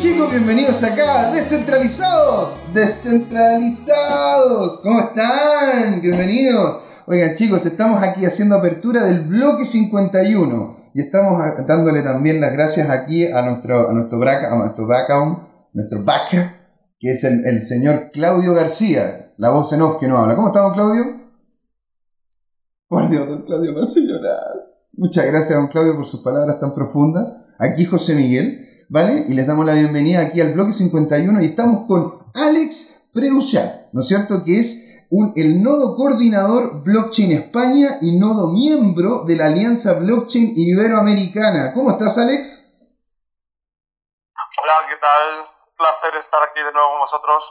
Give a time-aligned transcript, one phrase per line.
[0.00, 6.00] chicos, bienvenidos acá, descentralizados, descentralizados, ¿cómo están?
[6.00, 6.78] Bienvenidos.
[7.06, 12.88] Oigan chicos, estamos aquí haciendo apertura del bloque 51 y estamos dándole también las gracias
[12.88, 15.38] aquí a nuestro, a nuestro, a nuestro background,
[15.74, 16.30] nuestro back,
[16.98, 20.34] que es el, el, señor Claudio García, la voz en off que no habla.
[20.34, 21.20] ¿Cómo estamos Claudio?
[22.88, 24.64] Por Dios, don Claudio, me hace llorar.
[24.94, 27.26] Muchas gracias, don Claudio, por sus palabras tan profundas.
[27.58, 28.69] Aquí José Miguel.
[28.90, 29.24] ¿Vale?
[29.28, 34.00] Y les damos la bienvenida aquí al bloque 51 y estamos con Alex Preuchat, ¿no
[34.00, 34.44] es cierto?
[34.44, 40.52] Que es un, el nodo coordinador Blockchain España y nodo miembro de la Alianza Blockchain
[40.56, 41.72] Iberoamericana.
[41.72, 42.74] ¿Cómo estás, Alex?
[44.62, 45.40] Hola, ¿qué tal?
[45.40, 47.44] Un placer estar aquí de nuevo con vosotros.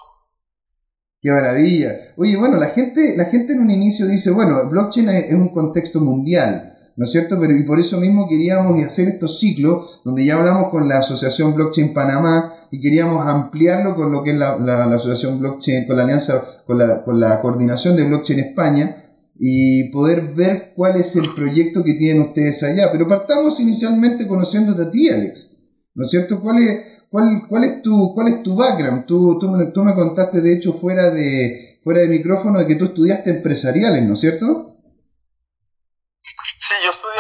[1.22, 1.90] Qué maravilla.
[2.18, 6.02] Oye, bueno, la gente, la gente en un inicio dice, bueno, blockchain es un contexto
[6.02, 6.79] mundial.
[7.00, 7.40] ¿No es cierto?
[7.40, 11.56] Pero y por eso mismo queríamos hacer estos ciclos, donde ya hablamos con la Asociación
[11.56, 16.44] Blockchain Panamá y queríamos ampliarlo con lo que es la, Asociación Blockchain, con la alianza,
[16.68, 18.98] con la, con la coordinación de Blockchain España
[19.40, 22.92] y poder ver cuál es el proyecto que tienen ustedes allá.
[22.92, 25.56] Pero partamos inicialmente conociéndote a ti, Alex,
[25.96, 26.42] ¿no es cierto?
[26.42, 29.06] ¿Cuál es, cuál, cuál es, tu, cuál es tu background?
[29.06, 32.84] Tú, tú, tú me contaste, de hecho, fuera de, fuera de micrófono, de que tú
[32.84, 34.69] estudiaste empresariales, ¿no es cierto?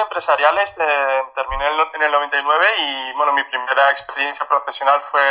[0.01, 5.21] Empresariales, eh, terminé en el 99 y bueno, mi primera experiencia profesional fue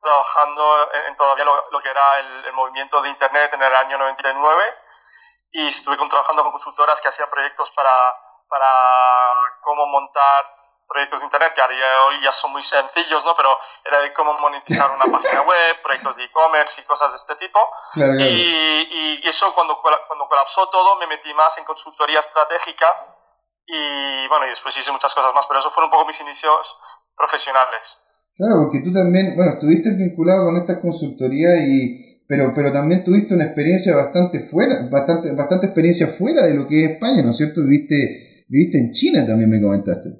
[0.00, 4.64] trabajando en, todavía lo, que era el, movimiento de Internet en el año 99
[5.52, 7.90] y estuve trabajando con consultoras que hacían proyectos para,
[8.48, 8.68] para
[9.62, 10.56] cómo montar
[10.88, 13.36] proyectos de Internet, que hoy ya son muy sencillos, ¿no?
[13.36, 17.36] Pero era de cómo monetizar una página web, proyectos de e-commerce y cosas de este
[17.36, 17.60] tipo.
[17.94, 23.19] Y, y, eso cuando, cuando colapsó todo me metí más en consultoría estratégica
[23.70, 26.76] y bueno, y después hice muchas cosas más, pero eso fueron un poco mis inicios
[27.16, 27.96] profesionales.
[28.34, 33.34] Claro, porque tú también, bueno, estuviste vinculado con esta consultoría y pero, pero también tuviste
[33.34, 37.36] una experiencia bastante fuera, bastante, bastante experiencia fuera de lo que es España, ¿no es
[37.36, 37.58] cierto?
[37.58, 40.14] Viviste, viviste en China también me comentaste.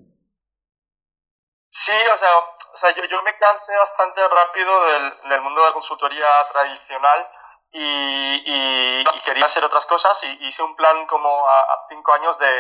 [1.71, 5.69] Sí, o sea, o sea yo, yo me cansé bastante rápido del, del mundo de
[5.71, 7.27] la consultoría tradicional
[7.71, 12.51] y, y, quería hacer otras cosas y hice un plan como a cinco años de,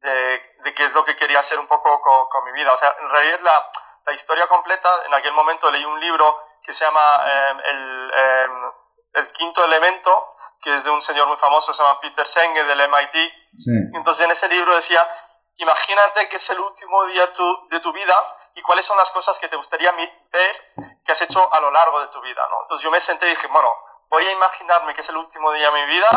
[0.00, 2.72] de, qué es lo que quería hacer un poco con, mi vida.
[2.72, 3.70] O sea, en realidad la,
[4.06, 8.72] la, historia completa, en aquel momento leí un libro que se llama em, el, em,
[9.14, 12.88] el, Quinto Elemento, que es de un señor muy famoso, se llama Peter Senge del
[12.88, 13.94] MIT.
[13.94, 15.00] Entonces en ese libro decía,
[15.56, 18.14] imagínate que es el último día tu, de tu vida
[18.54, 20.56] y cuáles son las cosas que te gustaría ver
[21.04, 22.42] que has hecho a lo largo de tu vida.
[22.50, 22.62] ¿no?
[22.62, 23.72] Entonces yo me senté y dije, bueno,
[24.08, 26.08] voy a imaginarme que es el último día de mi vida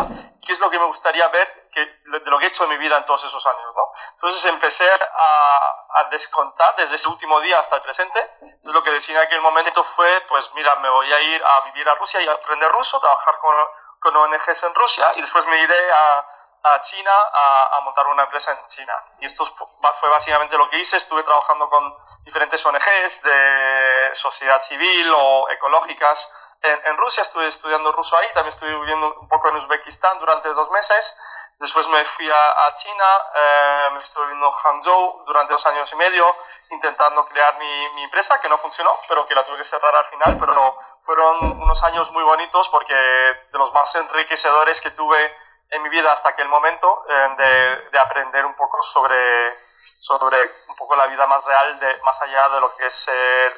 [0.41, 2.77] qué es lo que me gustaría ver que, de lo que he hecho en mi
[2.77, 3.91] vida en todos esos años, ¿no?
[4.13, 8.19] Entonces empecé a, a descontar desde ese último día hasta el presente.
[8.41, 11.61] Entonces lo que decía en aquel momento fue, pues mira, me voy a ir a
[11.65, 13.55] vivir a Rusia y a aprender ruso, trabajar con,
[13.99, 16.25] con ONGs en Rusia y después me iré a,
[16.63, 18.93] a China a, a, montar una empresa en China.
[19.19, 20.97] Y esto fue básicamente lo que hice.
[20.97, 26.29] Estuve trabajando con diferentes ONGs de sociedad civil o ecológicas
[26.63, 30.69] en, Rusia, estuve estudiando ruso ahí, también estuve viviendo un poco en Uzbekistán durante dos
[30.69, 31.17] meses.
[31.61, 33.05] Después me fui a, China,
[33.35, 36.25] eh, me estuve viviendo en Hangzhou durante dos años y medio,
[36.71, 40.37] intentando crear mi, empresa, que no funcionó, pero que la tuve que cerrar al final.
[40.39, 45.37] Pero fueron unos años muy bonitos porque de los más enriquecedores que tuve
[45.69, 49.53] en mi vida hasta aquel momento, eh, de, de, aprender un poco sobre,
[50.01, 53.53] sobre un poco la vida más real, de, más allá de lo que es ser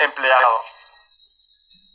[0.00, 0.60] empleado.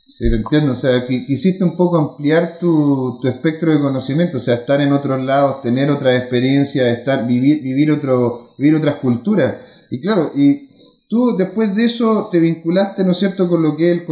[0.05, 0.73] Sí, lo entiendo.
[0.73, 4.93] O sea, quisiste un poco ampliar tu, tu, espectro de conocimiento, o sea, estar en
[4.93, 9.87] otros lados, tener otra experiencia, estar, vivir, vivir, otro, vivir otras culturas.
[9.91, 10.69] Y claro, y
[11.09, 14.07] tú después de eso te vinculaste, ¿no es cierto?, con lo que el,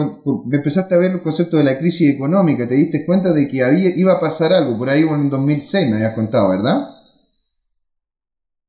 [0.52, 3.90] empezaste a ver el concepto de la crisis económica, te diste cuenta de que había,
[3.96, 6.88] iba a pasar algo, por ahí en 2006 me habías contado, ¿verdad?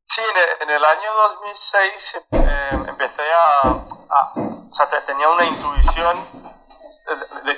[0.06, 0.20] Sí,
[0.60, 3.22] en el, año 2006 eh, empecé
[3.64, 6.16] a, a, o sea, tenía una intuición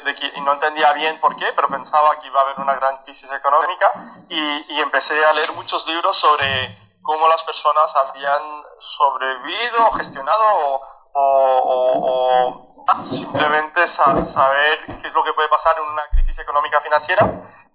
[0.05, 2.75] de, que, y no entendía bien por qué, pero pensaba que iba a haber una
[2.75, 3.91] gran crisis económica
[4.29, 10.81] y, y empecé a leer muchos libros sobre cómo las personas habían sobrevivido, gestionado
[11.13, 17.25] o, o, simplemente saber qué es lo que puede pasar en una crisis económica financiera.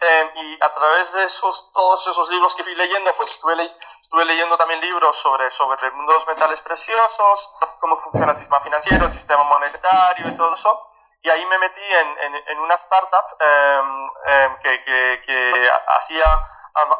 [0.01, 3.53] Eh, y a través de esos, todos esos libros que fui leyendo, pues estuve,
[4.01, 8.37] estuve leyendo también libros sobre, sobre el mundo de los metales preciosos, cómo funciona el
[8.37, 10.89] sistema financiero, el sistema monetario y todo eso
[11.21, 16.23] y ahí me metí en, en, una startup em, em, que, que, que, hacía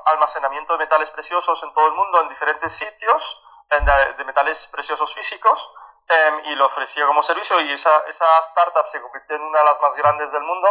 [0.08, 5.74] almacenamiento de metales preciosos en todo el mundo, en diferentes sitios de, metales preciosos físicos.
[6.08, 9.66] em, y lo ofrecía como servicio y esa, esa startup se convirtió en una de
[9.66, 10.68] las más grandes del mundo.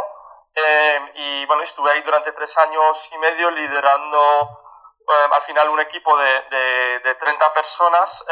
[1.15, 4.65] Y bueno, estuve ahí durante tres años y medio liderando
[5.33, 8.27] al final un equipo de, de, de 30 personas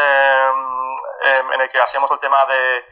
[1.52, 2.84] en el que hacíamos el tema de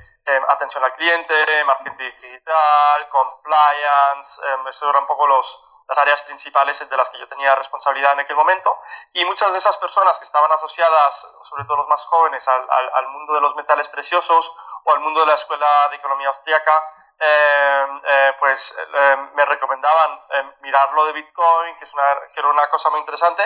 [0.49, 1.35] atención al cliente,
[1.65, 7.29] marketing digital, compliance, eso eran un poco los, las áreas principales de las que yo
[7.29, 8.79] tenía responsabilidad en aquel momento.
[9.13, 13.09] Y muchas de esas personas que estaban asociadas, sobre todo los más jóvenes, al, al,
[13.09, 16.83] mundo de los metales preciosos o al mundo de la Escuela de Economía Austriaca,
[17.21, 20.21] eh, eh, pues eh, me recomendaban
[20.63, 23.43] mirarlo de Bitcoin, que, es una, que era una cosa muy interesante,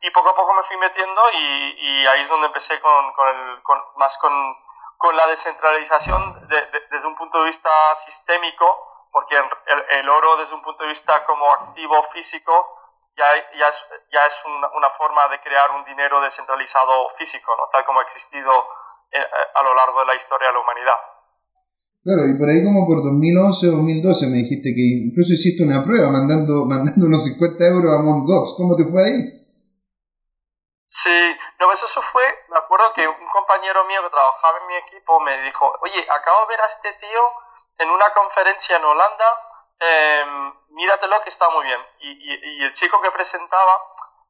[0.00, 3.28] y poco a poco me fui metiendo y, y ahí es donde empecé con, con,
[3.28, 4.56] el, con más con,
[5.00, 7.70] con, la descentralización desde un punto de vista
[8.04, 12.52] sistémico, porque el, oro desde un punto de vista como activo físico
[13.16, 13.24] ya,
[13.58, 17.68] ya es, ya es una, una, forma de crear un dinero descentralizado físico, ¿no?
[17.72, 18.52] tal como ha existido
[19.12, 19.18] eh,
[19.54, 21.00] a lo largo de la historia de la humanidad.
[22.02, 25.84] Claro, y por ahí como por 2011 o 2012 me dijiste que incluso hiciste una
[25.84, 28.24] prueba mandando, mandando unos 50 euros a Mt.
[28.26, 28.54] Gox.
[28.56, 29.39] ¿Cómo te fue ahí?
[30.92, 34.74] Sí, no, pues eso fue, me acuerdo que un compañero mío que trabajaba en mi
[34.74, 37.32] equipo me dijo, oye, acabo de ver a este tío
[37.78, 40.24] en una conferencia en Holanda, eh,
[40.70, 41.80] míratelo que está muy bien.
[42.00, 43.80] Y, el chico que presentaba,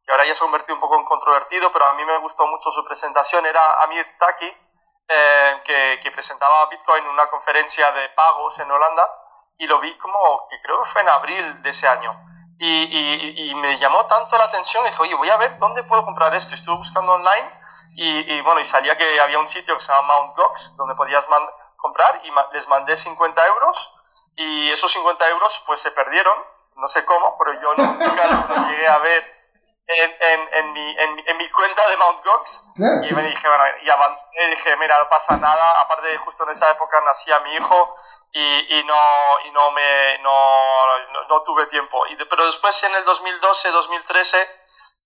[0.04, 2.46] que ahora ya se ha convertido un poco en controvertido, pero a mí me gustó
[2.46, 4.54] mucho su presentación, era Amir Taki,
[5.08, 5.62] eh,
[6.02, 9.08] que, presentaba Bitcoin en una conferencia de pagos en Holanda,
[9.56, 12.29] y lo vi como, que creo que fue en abril de ese año.
[12.62, 16.54] Y, me llamó tanto la atención, dije, oye, voy a ver dónde puedo comprar esto.
[16.54, 17.50] Estuve buscando online
[17.96, 21.26] y, bueno, y salía que había un sitio que se llama Mount Gox, donde podías
[21.76, 23.94] comprar y les mandé 50 euros
[24.36, 26.36] y esos 50 euros pues se perdieron,
[26.76, 29.39] no sé cómo, pero yo nunca los llegué a ver
[29.90, 30.96] en, en, en, mi,
[31.26, 32.70] en, mi, cuenta de Mount Gox.
[32.76, 37.00] Y me dije, bueno, y dije, mira, no pasa nada, aparte justo en esa época
[37.00, 37.94] nacía mi hijo
[38.32, 38.94] y, y, no,
[39.44, 40.86] y no, me, no,
[41.28, 42.06] no, tuve tiempo.
[42.06, 44.50] Y pero después en el 2012, 2013,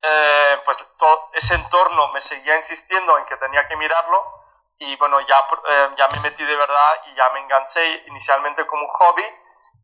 [0.03, 4.43] eh, pues todo ese entorno me seguía insistiendo en que tenía que mirarlo.
[4.79, 5.37] Y bueno, ya,
[5.69, 9.25] eh, ya me metí de verdad y ya me enganché inicialmente como un hobby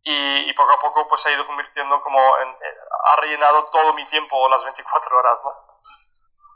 [0.05, 2.81] y, poco a poco pues ha ido convirtiendo como en, eh,
[3.12, 5.50] ha rellenado todo mi tiempo las 24 horas, ¿no?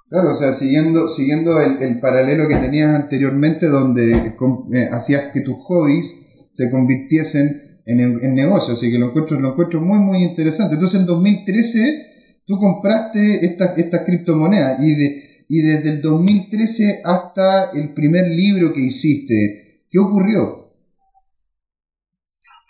[0.09, 5.41] Claro, o sea, siguiendo, siguiendo el, el paralelo que tenías anteriormente donde eh, hacías que
[5.41, 10.23] tus hobbies se convirtiesen en, en negocios, así que lo encuentro, lo encuentro muy, muy
[10.23, 10.75] interesante.
[10.75, 17.73] Entonces en 2013 tú compraste estas esta criptomonedas y de, y desde el 2013 hasta
[17.73, 19.87] el primer libro que hiciste.
[19.91, 20.64] ¿Qué ocurrió?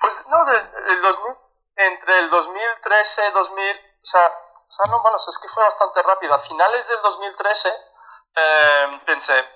[0.04, 1.34] Pues no, el 2000,
[1.76, 4.26] entre el 2013 2000, o sea,
[4.68, 6.34] o sea, no, bueno, es que fue bastante rápido.
[6.34, 7.68] A finales del 2013
[8.36, 9.48] eh, pensé,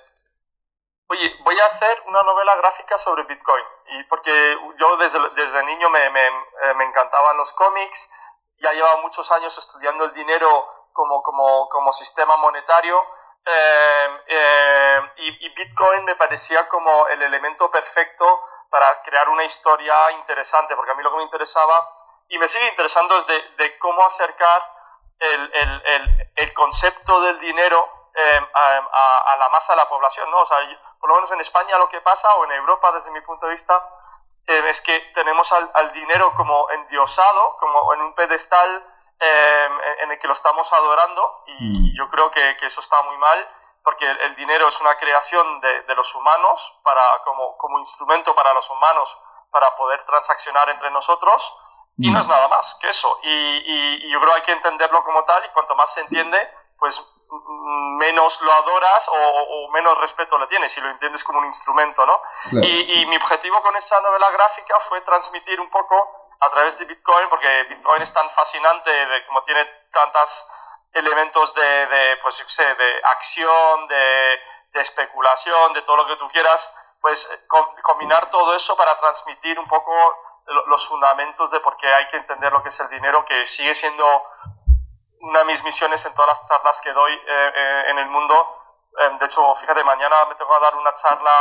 [1.07, 3.63] oye, voy a hacer una novela gráfica sobre Bitcoin.
[3.89, 8.09] Y porque yo desde, desde niño me, me, eh, me encantaban los cómics,
[8.57, 12.99] ya llevaba muchos años estudiando el dinero como, como, como sistema monetario
[13.45, 18.25] eh, eh, y, y, Bitcoin me parecía como el elemento perfecto
[18.69, 21.89] para crear una historia interesante, porque a mí lo que me interesaba
[22.27, 24.61] y me sigue interesando es de, de cómo acercar
[25.19, 30.37] el, el, el, concepto del dinero eh, a, a, la masa de la población, ¿no?
[30.37, 30.57] O sea,
[30.99, 33.51] por lo menos en España lo que pasa, o en Europa desde mi punto de
[33.51, 33.89] vista,
[34.45, 38.85] es que tenemos al, al dinero como endiosado, como en un pedestal
[39.21, 41.97] Em, en el que lo estamos adorando y mm.
[41.97, 43.49] yo creo que, que eso está muy mal
[43.89, 48.53] porque el, dinero es una creación de, de, los humanos para, como, como instrumento para
[48.53, 49.17] los humanos
[49.49, 51.57] para poder transaccionar entre nosotros
[51.97, 52.29] y no es mm.
[52.29, 53.19] nada más que eso.
[53.23, 56.37] Y, y, yo creo que hay que entenderlo como tal y cuanto más se entiende,
[56.77, 57.03] pues
[57.97, 62.05] menos lo adoras o, o, menos respeto le tienes y lo entiendes como un instrumento,
[62.05, 62.21] ¿no?
[62.61, 66.85] Y, y, mi objetivo con esa novela gráfica fue transmitir un poco a través de
[66.85, 70.47] Bitcoin, porque Bitcoin es tan fascinante, de, como tiene tantos
[70.93, 74.39] elementos de, de pues, sé, de acción, de,
[74.73, 77.47] de, especulación, de todo lo que tú quieras, pues eh,
[77.83, 79.93] combinar todo eso para transmitir un poco
[80.67, 83.75] los fundamentos de por qué hay que entender lo que es el dinero, que sigue
[83.75, 84.05] siendo
[85.21, 88.55] una de mis misiones en todas las charlas que doy eh, eh, en el mundo.
[89.19, 91.31] de hecho, fíjate, mañana me tengo a dar una charla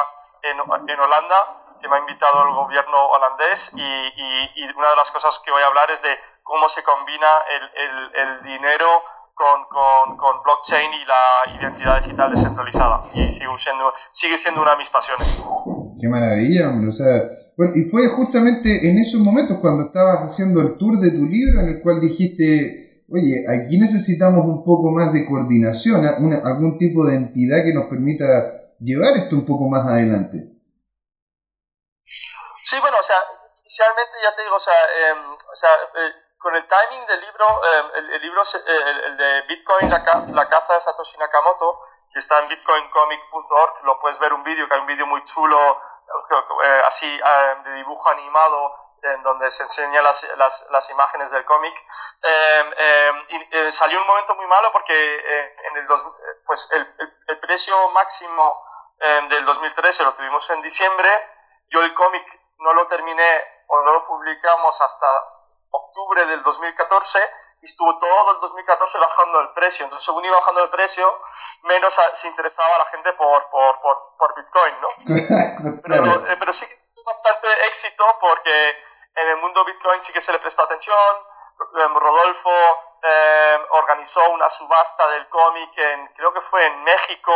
[0.42, 5.10] en, en Holanda que me ha invitado el gobierno holandés y, y, una de las
[5.10, 9.02] cosas que voy a hablar es de cómo se combina el, el, el dinero
[9.38, 13.00] con, con, con, blockchain y la identidad digital descentralizada.
[13.14, 15.40] Y sigue siendo, sigue siendo una de mis pasiones.
[16.00, 16.88] Qué maravilla, hombre.
[16.90, 17.22] O sea,
[17.56, 21.60] bueno, y fue justamente en esos momentos cuando estabas haciendo el tour de tu libro
[21.60, 27.16] en el cual dijiste, oye, aquí necesitamos un poco más de coordinación, algún tipo de
[27.16, 28.24] entidad que nos permita
[28.80, 30.50] llevar esto un poco más adelante.
[32.64, 33.16] Sí, bueno, o sea,
[33.62, 37.46] inicialmente ya te digo, o sea, em, o sea eh, con el timing del libro,
[37.74, 40.02] em, el, libro, el, de Bitcoin, la,
[40.32, 41.80] la caza de Satoshi Nakamoto,
[42.12, 45.82] que está en bitcoincomic.org, lo puedes ver un vídeo, que hay un vídeo muy chulo,
[46.64, 47.20] eh, así
[47.64, 50.26] de dibujo animado, en donde se enseñan las,
[50.70, 51.74] las, imágenes del cómic.
[53.28, 56.04] y, salió un momento muy malo porque en el dos,
[56.46, 56.94] pues el,
[57.28, 58.52] el, precio máximo
[59.28, 61.08] del 2013 lo tuvimos en diciembre,
[61.68, 62.24] yo el cómic
[62.58, 65.06] no lo terminé o no lo publicamos hasta
[65.70, 67.18] octubre del 2014
[67.60, 69.84] y estuvo todo el 2014 bajando el precio.
[69.84, 71.20] Entonces, según iba bajando el precio,
[71.62, 74.88] menos se interesaba la gente por, por, por, Bitcoin, ¿no?
[75.84, 78.84] pero, eh, pero, sí es bastante éxito porque
[79.16, 80.96] en el mundo Bitcoin sí que se le prestó atención.
[81.74, 82.50] Em, Rodolfo
[83.02, 87.32] em, organizó una subasta del cómic, en, creo que fue en México,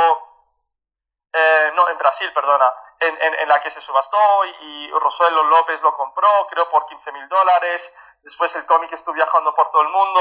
[1.32, 6.28] eh, no, en Brasil, perdona, en, la que se subastó y, Rosuelo López lo compró,
[6.48, 7.94] creo por 15 mil dólares.
[8.22, 10.20] Después el cómic estuvo viajando por todo el mundo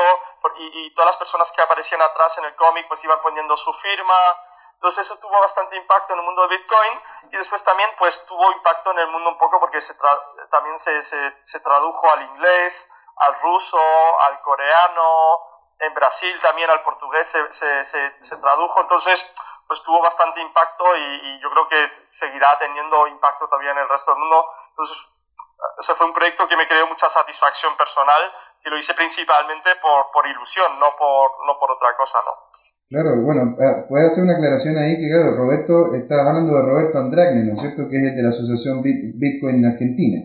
[0.58, 4.16] y, todas las personas que aparecían atrás en el cómic pues iban poniendo su firma.
[4.74, 8.52] Entonces eso tuvo bastante impacto en el mundo de Bitcoin y después también pues tuvo
[8.52, 9.94] impacto en el mundo un poco porque se
[10.50, 13.80] también se, se, tradujo al inglés, al ruso,
[14.22, 15.40] al coreano,
[15.78, 18.82] en Brasil también al portugués se, se tradujo.
[18.82, 19.36] Entonces
[19.72, 21.80] pues tuvo bastante impacto y, yo creo que
[22.12, 24.44] seguirá teniendo impacto todavía en el resto del mundo.
[24.68, 25.24] Entonces,
[25.80, 28.20] ese fue un proyecto que me creó mucha satisfacción personal
[28.66, 32.52] y lo hice principalmente por, por ilusión, no por, no por otra cosa, ¿no?
[32.92, 37.00] Claro, bueno, eh, puede hacer una aclaración ahí que, claro, Roberto, está hablando de Roberto
[37.00, 37.88] Andragne, ¿no es cierto?
[37.88, 40.20] Que es el de la Asociación Bitcoin en Argentina.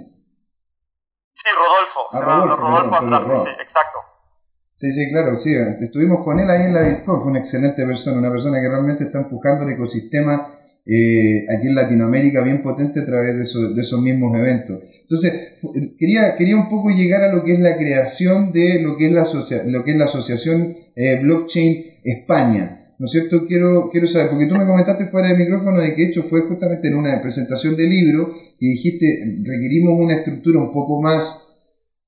[1.30, 2.10] Sí, Rodolfo.
[2.10, 4.15] Ah, Rodolfo, Rodolfo sí, exacto.
[4.76, 5.54] Sí, sí, claro, sí.
[5.80, 9.04] Estuvimos con él ahí en la Bitcoin, fue una excelente persona, una persona que realmente
[9.04, 10.52] está empujando el ecosistema
[10.84, 14.82] eh, aquí en Latinoamérica bien potente a través de, de, esos mismos eventos.
[15.00, 15.54] Entonces,
[15.98, 19.12] quería, quería un poco llegar a lo que es la creación de lo que es
[19.12, 19.26] la,
[19.66, 22.82] lo que es la Asociación eh, Blockchain España.
[22.98, 23.46] ¿No es cierto?
[23.46, 26.88] Quiero, quiero saber, porque tú me comentaste fuera de micrófono de que hecho fue justamente
[26.88, 31.45] en una presentación de libro y dijiste requerimos una estructura un poco más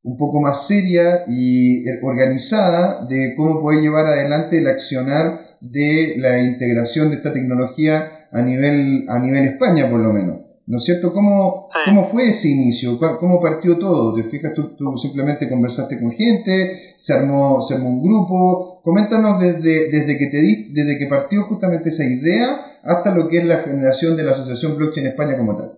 [0.09, 6.15] un poco más seria y eh, organizada de cómo poder llevar adelante el accionar de
[6.17, 10.41] la integración de esta tecnología a nivel, a nivel España, por lo menos.
[10.67, 11.13] ¿No es cierto?
[11.13, 12.99] ¿Cómo, ¿Cómo fue ese inicio?
[13.21, 14.15] ¿Cómo partió todo?
[14.15, 14.55] ¿Te fijas?
[14.55, 18.81] Tú, tú, simplemente conversaste con gente, se armó, se armó un grupo.
[18.83, 23.39] Coméntanos desde, desde, que te di, desde que partió justamente esa idea hasta lo que
[23.39, 25.78] es la generación de la Asociación Blockchain España como tal.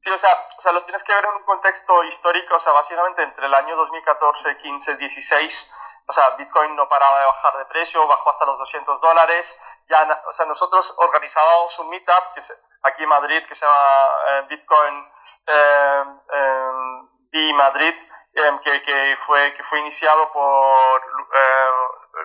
[0.00, 2.72] Sí, o sea, o sea, lo tienes que ver en un contexto histórico, o sea,
[2.72, 5.74] básicamente entre el año 2014, 15, 16,
[6.06, 9.60] o sea, Bitcoin no paraba de bajar de precio, bajó hasta los 200 dólares.
[9.88, 12.40] Ya, o sea, nosotros organizábamos un meetup que
[12.82, 15.12] aquí en Madrid que se llama eh, Bitcoin
[15.46, 17.94] eh, eh, Madrid,
[18.34, 21.02] em, que, que, fue, que fue iniciado por
[21.34, 21.70] eh,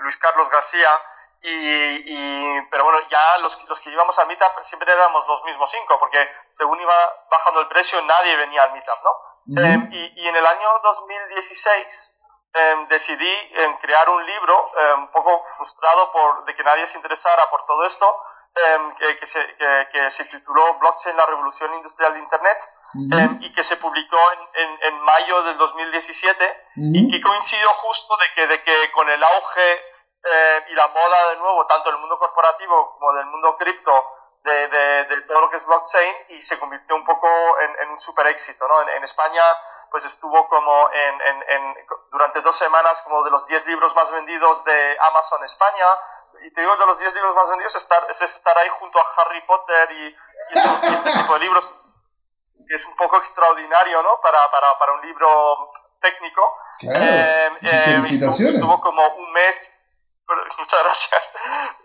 [0.01, 0.89] Luis Carlos García
[1.47, 5.99] y, pero bueno, ya los, los que íbamos al meetup siempre éramos los mismos cinco,
[5.99, 6.93] porque según iba
[7.29, 9.61] bajando el precio, nadie venía al meetup, ¿no?
[9.61, 12.19] Em, y, y, en el año 2016
[12.53, 17.43] em, decidí em, crear un libro, un poco frustrado por de que nadie se interesara
[17.51, 18.05] por todo esto,
[18.97, 19.39] que, que, se,
[19.91, 22.57] que, se, tituló Blockchain, la revolución industrial de Internet,
[23.41, 24.17] y que se publicó
[24.53, 29.21] en, en, mayo del 2017, y que coincidió justo de que, de que con el
[29.21, 29.94] auge
[30.25, 33.93] eh, y la moda de nuevo, tanto del mundo corporativo como del mundo cripto,
[34.43, 37.27] de, de, todo lo que es blockchain, y se convirtió un poco
[37.59, 38.67] en, un super éxito.
[38.67, 38.81] ¿no?
[38.89, 39.43] En, España
[39.89, 44.63] pues estuvo como en, en, durante dos semanas como de los 10 libros más vendidos
[44.65, 45.85] de Amazon España,
[46.43, 49.05] y te digo de los 10 libros más vendidos estar, es estar ahí junto a
[49.17, 50.15] Harry Potter y,
[50.51, 51.69] este tipo de libros,
[52.67, 54.19] que es un poco extraordinario ¿no?
[54.21, 56.57] para, para, para un libro técnico.
[56.79, 56.99] Claro.
[56.99, 59.74] Eh, eh, estuvo como un mes
[60.57, 61.31] Muchas gracias.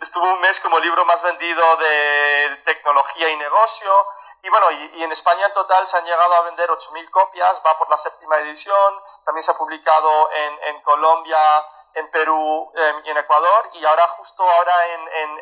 [0.00, 4.06] Estuvo un mes como libro más vendido de tecnología y negocio.
[4.42, 7.76] Y bueno, y, en España en total se han llegado a vender 8.000 copias, va
[7.76, 8.94] por la séptima edición.
[9.24, 11.38] También se ha publicado en, en Colombia,
[11.94, 13.70] en Perú em, y en Ecuador.
[13.74, 15.40] Y ahora, justo ahora en, en,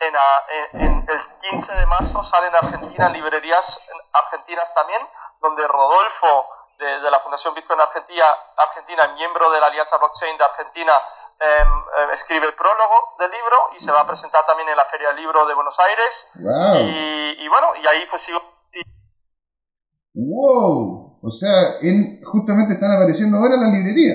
[0.00, 5.06] en, el 15 de marzo sale en Argentina, en librerías argentinas también,
[5.40, 8.24] donde Rodolfo de, de la Fundación Bitcoin Argentina,
[8.56, 10.94] Argentina, miembro de la Alianza Blockchain de Argentina,
[11.42, 11.68] Em,
[12.02, 15.08] em, escribe el prólogo del libro y se va a presentar también en la Feria
[15.08, 16.30] del Libro de Buenos Aires.
[16.34, 18.42] Y, bueno, y ahí pues sigo.
[20.12, 21.18] ¡Wow!
[21.22, 24.14] O sea, en, justamente están apareciendo ahora en la librería.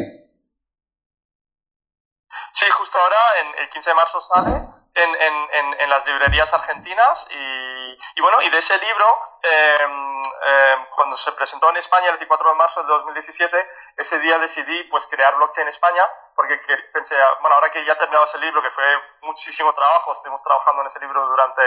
[2.54, 7.28] Sí, justo ahora, en, el 15 de marzo sale en, en, en las librerías argentinas
[7.30, 9.06] y, y, bueno, y de ese libro,
[9.44, 13.58] em, cuando se presentó en España el 24 de marzo de 2017,
[13.98, 16.04] ese día decidí pues crear blockchain en España,
[16.36, 16.60] porque
[16.94, 18.84] pensé, bueno, ahora que ya he terminado ese libro, que fue
[19.22, 21.62] muchísimo trabajo, estuvimos trabajando en ese libro durante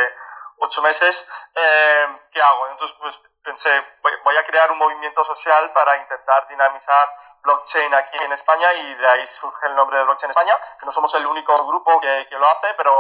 [0.59, 2.69] ocho meses, em, ¿qué hago?
[2.69, 3.71] Entonces, pues pensé,
[4.03, 7.09] voy, a crear un movimiento social para intentar dinamizar
[7.43, 10.93] blockchain aquí en España y de ahí surge el nombre de Blockchain España, que no
[10.93, 12.95] somos el único grupo que, que lo hace, pero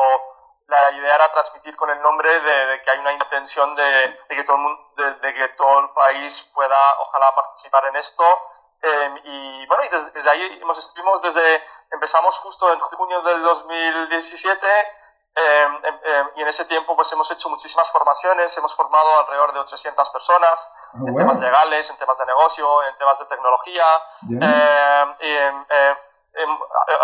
[0.69, 4.57] la idea era transmitir con el nombre de, que hay una intención de, que todo
[4.57, 8.25] el mundo, de, que todo el país pueda, ojalá, participar en esto.
[8.80, 14.66] Em, y bueno, y desde, ahí hemos, estuvimos desde, empezamos justo en junio del 2017
[15.35, 19.61] em, em, y en ese tiempo pues hemos hecho muchísimas formaciones, hemos formado alrededor de
[19.61, 23.85] 800 personas ah, en temas legales, en temas de negocio, en temas de tecnología.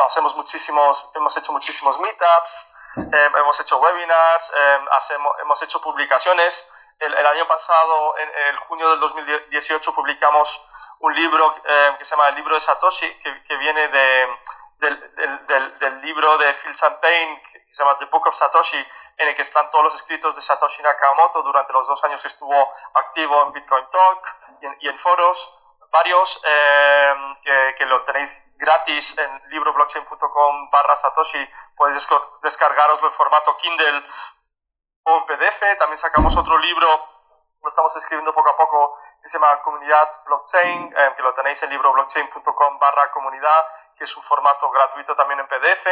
[0.07, 2.71] hacemos muchísimos, hemos hecho muchísimos meetups.
[2.97, 6.71] Eh, hemos hecho webinars, eh, hacemos, hemos hecho publicaciones.
[7.01, 10.71] El, el, año pasado, en el junio del 2018, publicamos
[11.01, 14.39] un libro eh, que se llama El libro de Satoshi, que, que viene de,
[14.79, 15.15] del,
[15.47, 18.85] del, del, libro de Phil Champagne, que se llama The Book of Satoshi,
[19.19, 21.43] en el que están todos los escritos de Satoshi Nakamoto.
[21.43, 24.37] Durante los dos años que estuvo activo en Bitcoin Talk
[24.81, 25.61] y en, foros.
[25.91, 26.43] Varios
[27.45, 31.49] que, que, lo tenéis gratis en libroblockchain.com barra Satoshi.
[31.77, 32.09] Podéis
[32.43, 34.03] descargaroslo en formato Kindle
[35.05, 35.79] o en PDF.
[35.79, 37.14] También sacamos otro libro,
[37.65, 41.63] lo estamos escribiendo poco a poco, que se llama Comunidad Blockchain, eh, que lo tenéis
[41.63, 43.67] en libroblockchain.com barra comunidad,
[43.97, 45.87] que es un formato gratuito también en PDF.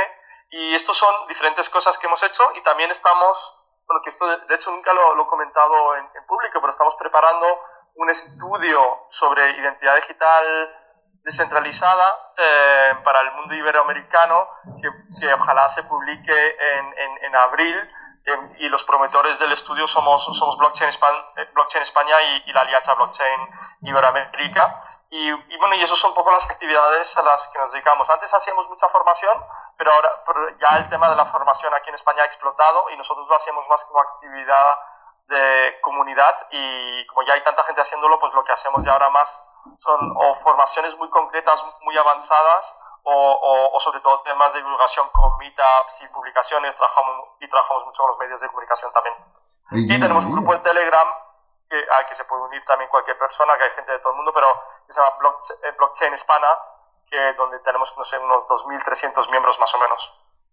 [0.50, 4.55] Y estos son diferentes cosas que hemos hecho y también estamos, bueno, que esto de,
[4.55, 7.47] hecho nunca lo, he comentado en, en público, pero estamos preparando
[7.95, 10.79] un estudio sobre identidad digital
[11.25, 14.47] descentralizada eh, para el mundo iberoamericano
[14.83, 17.91] que, que ojalá se publique en, en, en abril
[18.25, 22.61] eh, y los promotores del estudio somos, somos Blockchain, eh, Blockchain España y, y, la
[22.61, 23.41] Alianza Blockchain
[23.82, 24.85] Iberoamérica.
[25.11, 28.08] Y, y, bueno, y esas son un poco las actividades a las que nos dedicamos.
[28.08, 29.37] Antes hacíamos mucha formación,
[29.76, 32.97] pero ahora pero ya el tema de la formación aquí en España ha explotado y
[32.97, 34.78] nosotros lo hacemos más como actividad
[35.28, 39.11] de comunidad y como ya hay tanta gente haciéndolo, pues lo que hacemos ya ahora
[39.11, 39.28] más
[39.78, 45.36] son o formaciones muy concretas, muy avanzadas o, o, sobre todo temas de divulgación con
[45.38, 49.15] meetups y publicaciones trabajamos, y trabajamos mucho con los medios de comunicación también.
[49.73, 51.08] y tenemos un grupo en Telegram
[51.69, 54.17] que, al que se puede unir también cualquier persona, que hay gente de todo el
[54.17, 54.47] mundo, pero
[54.86, 56.49] que se llama Blockchain, eh, Blockchain Hispana,
[57.10, 60.00] que donde tenemos, no sé, unos 2.300 miembros más o menos.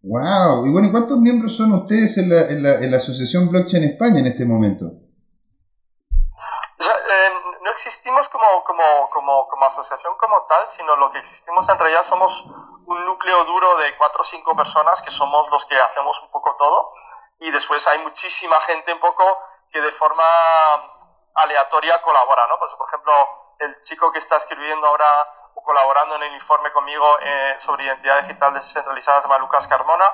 [0.01, 0.65] ¡Wow!
[0.65, 3.83] Y bueno, ¿y cuántos miembros son ustedes en la, en la, en la Asociación Blockchain
[3.83, 4.85] España en este momento?
[6.79, 7.31] O sea, eh,
[7.69, 12.01] no existimos como, como, como, como, asociación como tal, sino lo que existimos en realidad
[12.03, 12.43] somos
[12.87, 16.55] un núcleo duro de cuatro o cinco personas que somos los que hacemos un poco
[16.57, 16.93] todo.
[17.39, 19.23] Y después hay muchísima gente un poco
[19.71, 20.25] que de forma
[21.35, 22.57] aleatoria colabora, ¿no?
[22.57, 23.13] Pues, por ejemplo,
[23.59, 25.05] el chico que está escribiendo ahora
[25.53, 30.05] colaborando en el informe conmigo eh, sobre identidad digital descentralizada, se llama Lucas Carmona,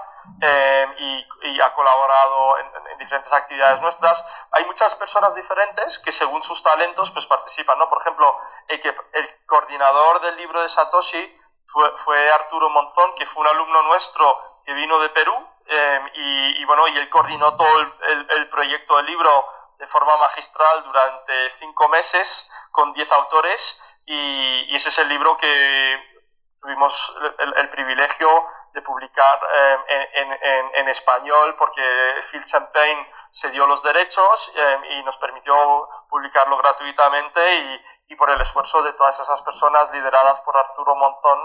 [0.41, 4.27] eh, y, ha colaborado en, diferentes actividades nuestras.
[4.51, 7.89] Hay muchas personas diferentes que según sus talentos pues participan, ¿no?
[7.89, 13.25] Por ejemplo, el, que, el coordinador del libro de Satoshi fue, fue, Arturo Montón, que
[13.25, 15.33] fue un alumno nuestro que vino de Perú,
[15.67, 20.17] eh, y, y, bueno, y él coordinó todo el, el proyecto del libro de forma
[20.17, 26.17] magistral durante cinco meses con diez autores y, ese es el libro que
[26.61, 27.17] tuvimos
[27.57, 28.27] el, privilegio
[28.73, 31.81] de publicar eh, en, en, español porque
[32.29, 38.39] Phil Champagne se dio los derechos eh, y nos permitió publicarlo gratuitamente y, por el
[38.39, 41.37] esfuerzo de todas esas personas lideradas por Arturo Montón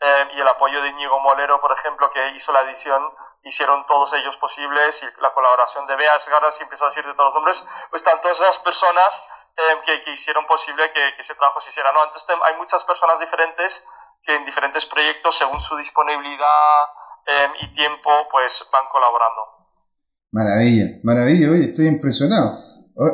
[0.00, 3.08] eh, y el apoyo de Íñigo Molero, por ejemplo, que hizo la edición,
[3.44, 7.14] hicieron todos ellos posibles y la colaboración de Bea Garas y empezó a decir de
[7.14, 11.60] todos los nombres, pues están todas esas personas Em, que, hicieron posible que, ese trabajo
[11.60, 11.90] se hiciera.
[11.92, 12.04] ¿no?
[12.04, 13.84] Entonces hay muchas personas diferentes
[14.22, 16.86] que en diferentes proyectos, según su disponibilidad
[17.26, 19.42] em, y tiempo, pues van colaborando.
[20.30, 22.62] Maravilla, maravilla, oye, estoy impresionado.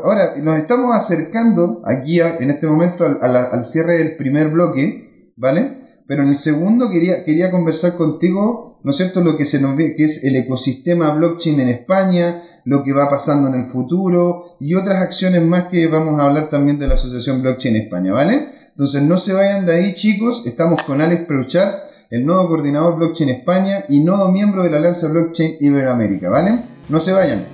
[0.04, 6.02] Ahora, nos estamos acercando aquí en este momento al, al, cierre del primer bloque, ¿vale?
[6.09, 9.76] Pero en el segundo quería, quería conversar contigo, ¿no es cierto?, lo que se nos
[9.76, 14.57] ve, que es el ecosistema blockchain en España, lo que va pasando en el futuro
[14.61, 18.48] y otras acciones más que vamos a hablar también de la Asociación Blockchain España, ¿vale?
[18.70, 21.74] Entonces no se vayan de ahí chicos, estamos con Alex Prouchat,
[22.11, 26.62] el nuevo coordinador Blockchain España y nuevo miembro de la Alianza Blockchain Iberoamérica, ¿vale?
[26.88, 27.53] No se vayan.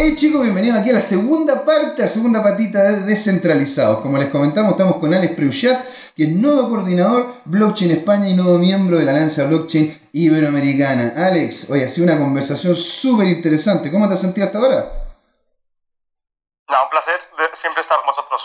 [0.00, 3.98] Hey chicos, bienvenidos aquí a la segunda parte, la segunda patita de Descentralizados.
[3.98, 5.76] Como les comentamos, estamos con Alex Preuchat,
[6.14, 11.14] que es nuevo coordinador Blockchain España y nuevo miembro de la Alianza Blockchain Iberoamericana.
[11.16, 13.90] Alex, hoy ha sido una conversación súper interesante.
[13.90, 14.88] ¿Cómo te has sentido hasta ahora?
[16.68, 17.14] Un placer
[17.54, 18.42] siempre estar con vosotros.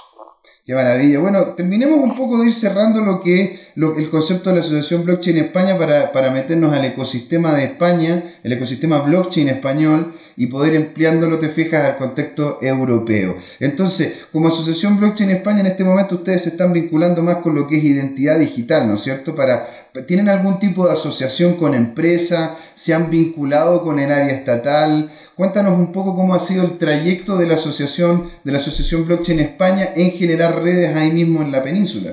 [0.65, 1.19] Qué maravilla.
[1.19, 5.03] Bueno, terminemos un poco de ir cerrando lo que es el concepto de la Asociación
[5.03, 10.73] Blockchain España para, para meternos al ecosistema de España, el ecosistema blockchain español y poder
[10.75, 13.37] empleándolo, te fijas, al contexto europeo.
[13.59, 17.67] Entonces, como Asociación Blockchain España, en este momento ustedes se están vinculando más con lo
[17.67, 19.35] que es identidad digital, ¿no es cierto?
[19.35, 19.67] Para,
[20.07, 22.57] ¿Tienen algún tipo de asociación con empresa?
[22.73, 25.11] ¿Se han vinculado con el área estatal?
[25.35, 29.39] Cuéntanos un poco cómo ha sido el trayecto de la asociación, de la Asociación Blockchain
[29.39, 32.11] España en generar redes ahí mismo en la península.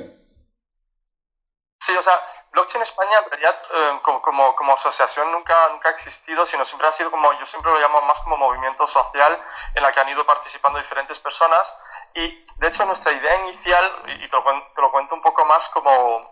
[1.81, 2.15] Sí, o sea,
[2.53, 5.55] Blockchain España en realidad eh, como, asociación nunca,
[5.85, 9.39] ha existido, sino siempre ha sido como, yo siempre lo llamo más como movimiento social
[9.75, 11.77] en la que han ido participando diferentes personas.
[12.15, 16.30] Y de hecho nuestra idea inicial, y te lo cuento un poco más como,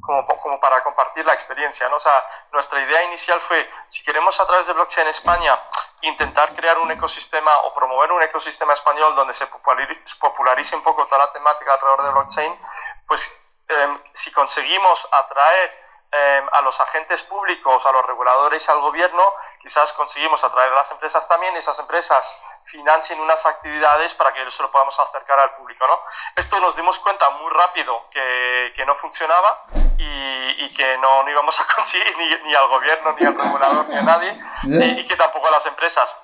[0.00, 1.96] como, como, para compartir la experiencia, ¿no?
[1.96, 2.12] O sea,
[2.52, 5.58] nuestra idea inicial fue, si queremos a través de Blockchain España
[6.02, 11.26] intentar crear un ecosistema o promover un ecosistema español donde se popularice un poco toda
[11.26, 12.58] la temática alrededor de blockchain,
[13.06, 19.22] pues Em, si conseguimos atraer em, a los agentes públicos, a los reguladores al gobierno,
[19.62, 22.36] quizás conseguimos atraer a las empresas también y esas empresas
[22.70, 25.86] financien unas actividades para que se lo podamos acercar al público.
[25.86, 26.00] ¿no?
[26.36, 29.64] Esto nos dimos cuenta muy rápido que, que no funcionaba
[29.98, 33.88] y, y que no, no, íbamos a conseguir ni, ni, al gobierno, ni al regulador,
[33.88, 36.16] ni a nadie, y, y, que tampoco a las empresas.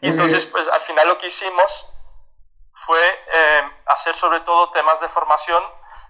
[0.00, 1.88] Y entonces, pues al final lo que hicimos
[2.74, 5.62] fue eh, hacer sobre todo temas de formación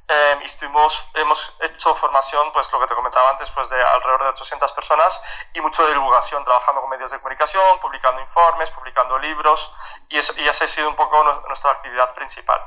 [0.08, 4.28] eh, estuvimos, hemos hecho formación, pues lo que te comentaba antes, pues de alrededor de
[4.28, 5.22] 800 personas
[5.54, 9.74] y mucho de divulgación, trabajando con medios de comunicación, publicando informes, publicando libros
[10.08, 11.16] y, es, y esa ha sido un poco
[11.48, 12.60] nuestra actividad principal.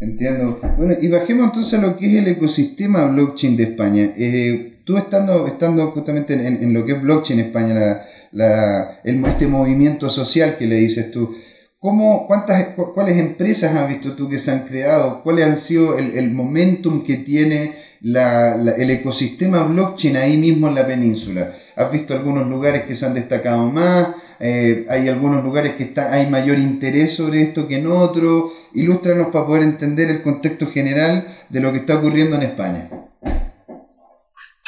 [0.00, 0.58] Entiendo.
[0.76, 4.02] Bueno, y bajemos entonces a lo que es el ecosistema blockchain de España.
[4.16, 9.46] Eh, tú estando, estando justamente en, en, lo que es blockchain España, la, la, este
[9.46, 11.36] movimiento social que le dices tú,
[11.80, 15.22] ¿Cómo, cuántas, ¿Cuáles empresas has visto tú que se han creado?
[15.22, 20.74] ¿Cuáles han sido el, el momentum que tiene la, el ecosistema blockchain ahí mismo en
[20.74, 21.54] la península?
[21.76, 24.08] ¿Has visto algunos lugares que se han destacado más?
[24.40, 28.52] Eh, ¿Hay algunos lugares que está, hay mayor interés sobre esto que en otros?
[28.74, 32.90] Ilústranos para poder entender el contexto general de lo que está ocurriendo en España.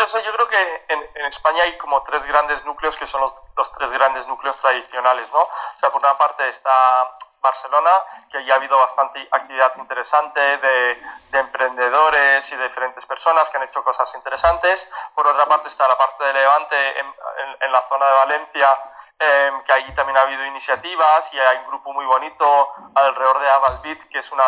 [0.02, 3.40] Entonces, yo creo que en, en, España hay como tres grandes núcleos que son los,
[3.56, 5.38] los, tres grandes núcleos tradicionales, ¿no?
[5.38, 6.72] O sea, por una parte está
[7.40, 7.90] Barcelona,
[8.28, 13.58] que ya ha habido bastante actividad interesante de, de, emprendedores y de diferentes personas que
[13.58, 14.90] han hecho cosas interesantes.
[15.14, 18.78] Por otra parte está la parte de Levante, en, en, en la zona de Valencia,
[19.20, 23.48] eh, que allí también ha habido iniciativas y hay un grupo muy bonito alrededor de
[23.48, 24.42] Avalbit, que es, una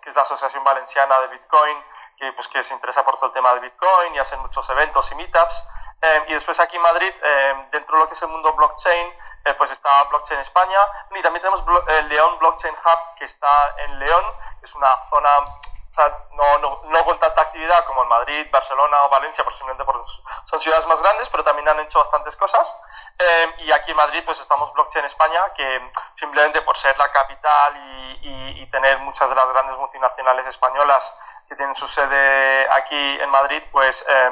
[0.00, 1.76] que es la Asociación Valenciana de Bitcoin,
[2.18, 5.10] que, pues, que se interesa por todo el tema de Bitcoin y hacen muchos eventos
[5.12, 5.70] y meetups.
[6.02, 9.12] Eh, y después aquí en Madrid, eh, dentro de lo que es el mundo blockchain,
[9.44, 10.78] eh, pues está Blockchain España
[11.10, 14.24] y también tenemos el León Blockchain Hub que está en León,
[14.62, 19.04] es una zona o sea, no, no, no, con tanta actividad como en Madrid, Barcelona
[19.04, 20.02] o Valencia, posiblemente porque
[20.44, 22.80] son ciudades más grandes, pero también han hecho bastantes cosas.
[23.16, 27.76] Eh, y aquí en Madrid pues estamos Blockchain España, que simplemente por ser la capital
[27.76, 31.16] y, y, y tener muchas de las grandes multinacionales españolas
[31.48, 34.30] que tienen su sede aquí en Madrid, pues, eh,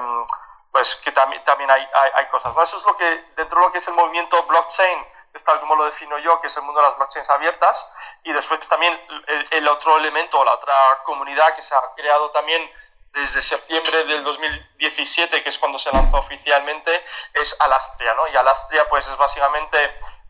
[0.70, 2.56] pues que también, también hay, hay, hay, cosas.
[2.56, 2.62] ¿no?
[2.62, 5.76] Eso es lo que, dentro de lo que es el movimiento blockchain, es tal como
[5.76, 7.92] lo defino yo, que es el mundo de las blockchains abiertas,
[8.24, 12.70] y después también el, el otro elemento, la otra comunidad que se ha creado también
[13.12, 18.28] desde septiembre del 2017, que es cuando se lanzó oficialmente, es Alastria, ¿no?
[18.28, 19.78] Y Alastria, pues es básicamente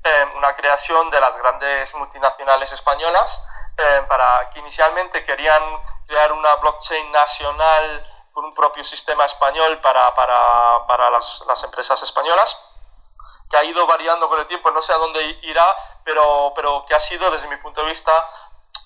[0.04, 3.44] eh, una creación de las grandes multinacionales españolas
[3.76, 5.62] eh, para que inicialmente querían
[6.12, 12.02] crear una blockchain nacional con un propio sistema español para, para, para las, las, empresas
[12.02, 12.58] españolas,
[13.48, 15.64] que ha ido variando con el tiempo, no sé a dónde irá,
[16.04, 18.12] pero, pero que ha sido, desde mi punto de vista,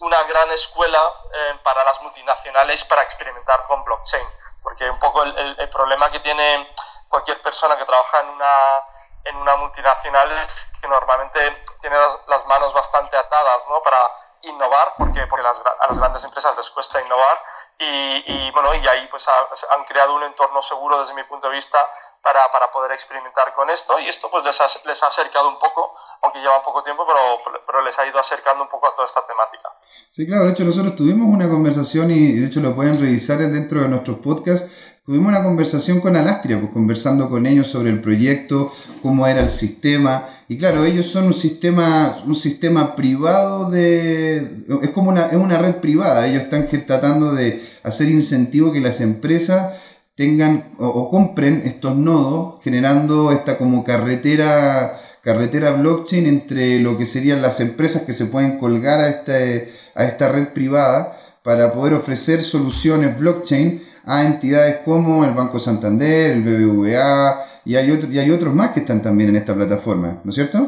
[0.00, 1.02] una gran escuela
[1.34, 4.26] eh, para las multinacionales para experimentar con blockchain.
[4.62, 6.72] porque un poco el, el, problema que tiene
[7.08, 8.82] cualquier persona que trabaja en una,
[9.24, 11.96] en una multinacional es que normalmente tiene
[12.28, 13.82] las, manos bastante atadas ¿no?
[13.82, 13.98] para
[14.46, 17.38] innovar, porque, porque las, a las grandes empresas les cuesta innovar
[17.78, 21.78] y, bueno, y ahí pues han creado un entorno seguro desde mi punto de vista
[22.22, 25.58] para, para poder experimentar con esto y esto pues les ha, les ha acercado un
[25.58, 29.04] poco, aunque lleva poco tiempo, pero, pero les ha ido acercando un poco a toda
[29.04, 29.68] esta temática.
[30.10, 33.80] Sí, claro, de hecho nosotros tuvimos una conversación y de hecho lo pueden revisar dentro
[33.80, 34.85] de nuestros podcasts.
[35.06, 39.52] Tuvimos una conversación con Alastria, pues conversando con ellos sobre el proyecto, cómo era el
[39.52, 40.26] sistema.
[40.48, 44.64] Y claro, ellos son un sistema, un sistema privado de...
[44.82, 46.26] Es como una, es una red privada.
[46.26, 49.74] Ellos están tratando de hacer incentivo que las empresas
[50.16, 57.42] tengan o, compren estos nodos, generando esta como carretera, carretera blockchain entre lo que serían
[57.42, 62.42] las empresas que se pueden colgar a, este, a esta red privada para poder ofrecer
[62.42, 68.30] soluciones blockchain a entidades como el Banco Santander, el BBVA, y hay, otro, y hay
[68.30, 70.58] otros más que están también en esta plataforma, ¿no es cierto?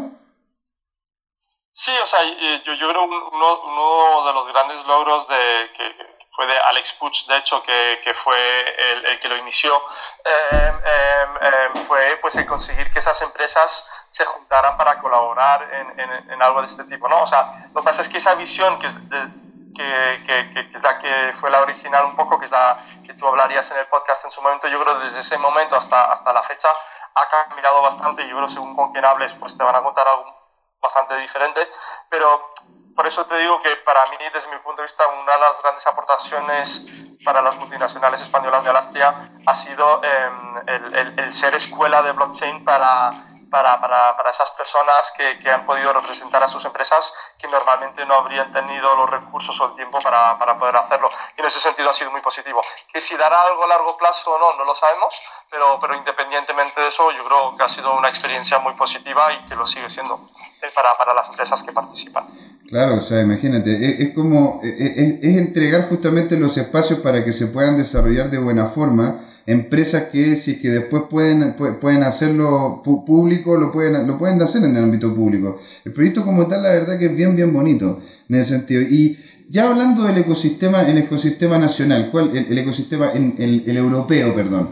[1.70, 2.18] Sí, o sea,
[2.64, 7.26] yo, yo creo uno, uno de los grandes logros de, que, fue de Alex Puch,
[7.26, 8.36] de hecho, que, que fue
[8.92, 9.72] el, el, que lo inició,
[10.24, 16.30] eh, eh, fue pues el conseguir que esas empresas se juntaran para colaborar en, en,
[16.30, 17.22] en, algo de este tipo, ¿no?
[17.22, 18.94] O sea, lo que pasa es que esa visión que es,
[19.78, 23.14] que, que, que, es la que fue la original un poco, que es la que
[23.14, 26.32] tú hablarías en el podcast en su momento, yo creo desde ese momento hasta, hasta
[26.32, 26.68] la fecha
[27.14, 30.06] ha cambiado bastante y yo creo según con quien hables pues te van a contar
[30.08, 30.36] algo
[30.80, 31.60] bastante diferente,
[32.10, 32.52] pero
[32.94, 35.62] por eso te digo que para mí, desde mi punto de vista, una de las
[35.62, 36.86] grandes aportaciones
[37.24, 39.14] para las multinacionales españolas de Alastria
[39.46, 40.30] ha sido eh,
[40.66, 43.12] el, el, ser escuela de blockchain para,
[43.50, 48.04] para, para, para esas personas que, que, han podido representar a sus empresas que normalmente
[48.06, 51.08] no habrían tenido los recursos o el tiempo para, para, poder hacerlo.
[51.36, 52.62] Y en ese sentido ha sido muy positivo.
[52.92, 55.14] Que si dará algo a largo plazo o no, no lo sabemos,
[55.50, 59.46] pero, pero independientemente de eso, yo creo que ha sido una experiencia muy positiva y
[59.46, 60.28] que lo sigue siendo
[60.62, 62.26] eh, para, para las empresas que participan.
[62.68, 64.74] Claro, o sea, imagínate, es, como, es,
[65.22, 70.36] es, entregar justamente los espacios para que se puedan desarrollar de buena forma, empresas que
[70.36, 75.14] si que después pueden, pueden hacerlo público, lo pueden, lo pueden hacer en el ámbito
[75.14, 75.58] público.
[75.84, 78.82] El proyecto como tal, la verdad que es bien, bien bonito en ese sentido.
[78.82, 82.30] Y ya hablando del ecosistema, el ecosistema nacional, ¿cuál?
[82.36, 84.68] El, ecosistema, el, el europeo, perdón.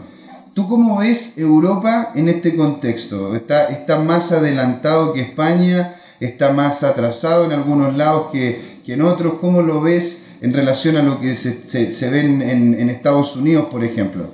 [0.53, 3.35] ¿Tú cómo ves Europa en este contexto?
[3.35, 5.93] ¿Está, está más adelantado que España?
[6.19, 9.35] está más atrasado en algunos lados que, que en otros.
[9.39, 13.83] ¿Cómo lo ves en relación a lo que se, se, ve en, Estados Unidos, por
[13.83, 14.25] ejemplo?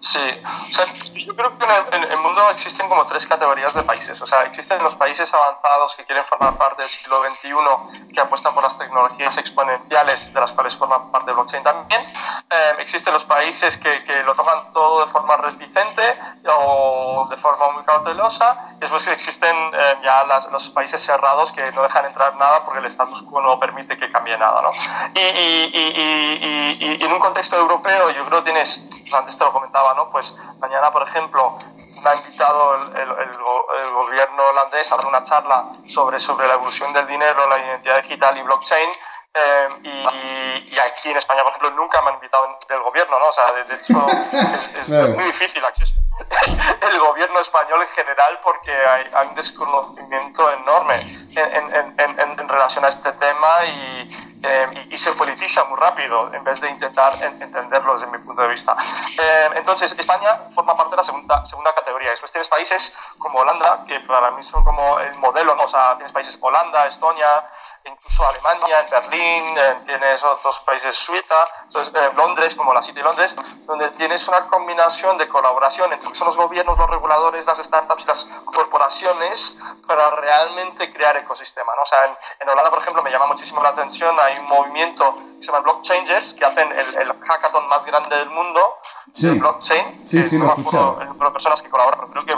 [0.00, 0.86] Sí, o sea,
[1.24, 4.20] yo creo que en el, mundo existen como tres categorías de países.
[4.20, 8.54] O sea, existen los países avanzados que quieren formar parte del siglo XXI, que apuestan
[8.54, 12.00] por las tecnologías exponenciales, de las cuales forma parte blockchain también.
[12.50, 16.02] Eh, existen los países que, que, lo toman todo de forma reticente
[16.46, 18.74] o de forma muy cautelosa.
[18.78, 22.86] Después existen eh, ya las, los países cerrados que no dejan entrar nada porque el
[22.86, 24.62] status quo no permite que cambie nada.
[24.62, 24.70] ¿no?
[25.14, 28.80] Y, y, y, y, en un contexto europeo, yo creo que tienes,
[29.12, 30.10] antes te lo comentaba, ¿no?
[30.10, 35.22] pues mañana, por ejemplo, me ha invitado el, el, el, gobierno holandés a dar una
[35.22, 38.88] charla sobre, sobre la evolución del dinero, la identidad digital y blockchain.
[39.34, 43.26] Eh, y, y, aquí en España, por ejemplo, nunca me han invitado del gobierno, ¿no?
[43.26, 44.06] O sea, de, de hecho,
[44.54, 45.08] es, es claro.
[45.08, 45.94] muy difícil acceso
[46.80, 50.94] el gobierno español en general porque hay, hay un desconocimiento enorme
[51.36, 55.78] en, en, en, en, relación a este tema y, eh, y, y, se politiza muy
[55.78, 58.76] rápido en vez de intentar entenderlo desde mi punto de vista.
[59.18, 62.10] Eh, entonces, España forma parte de la segunda, segunda categoría.
[62.10, 65.64] Después tienes países como Holanda, que para mí son como el modelo, ¿no?
[65.64, 67.48] O sea, tienes países Holanda, Estonia,
[67.84, 72.98] incluso Alemania, en Berlín, eh, tienes otros países, Suiza, entonces, eh, Londres, como la City
[72.98, 73.34] de Londres,
[73.66, 78.06] donde tienes una combinación de colaboración entre son los gobiernos, los reguladores, las startups y
[78.06, 81.72] las corporaciones para realmente crear ecosistema.
[81.76, 81.82] ¿no?
[81.82, 85.14] O sea, en, en, Holanda, por ejemplo, me llama muchísimo la atención, hay un movimiento
[85.36, 88.60] que se llama Blockchangers, que hacen el, el hackathon más grande del mundo
[89.12, 89.28] sí.
[89.28, 90.08] de blockchain.
[90.08, 92.34] Sí, sí, acuerdo el número de personas que colaboran, creo que,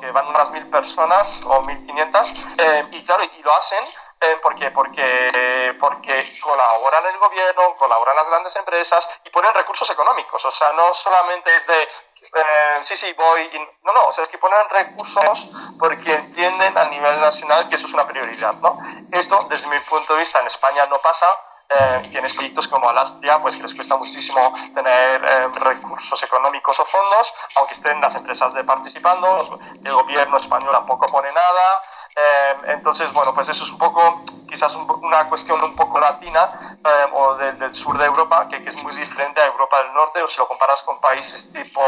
[0.00, 2.32] que van unas mil personas o mil quinientas.
[2.58, 3.84] Eh, y claro, y lo hacen
[4.20, 4.70] eh, ¿Por qué?
[4.70, 10.44] Porque, porque colaboran el gobierno, colaboran las grandes empresas y ponen recursos económicos.
[10.44, 11.88] O sea, no solamente es de,
[12.34, 13.48] eh, sí, sí, voy.
[13.84, 17.86] No, no, o sea, es que ponen recursos porque entienden a nivel nacional que eso
[17.86, 18.54] es una prioridad.
[18.54, 18.78] ¿no?
[19.12, 21.26] Esto, desde mi punto de vista, en España no pasa.
[21.70, 26.80] Eh, y tienes proyectos como Alastia, pues que les cuesta muchísimo tener eh, recursos económicos
[26.80, 31.82] o fondos, aunque estén las empresas de participando, el gobierno español tampoco pone nada,
[32.14, 37.14] Em, entonces, bueno, pues eso es un poco, quizás una cuestión un poco latina em,
[37.14, 40.28] o del sur de Europa, que, que, es muy diferente a Europa del Norte, o
[40.28, 41.80] si lo comparas con países tipo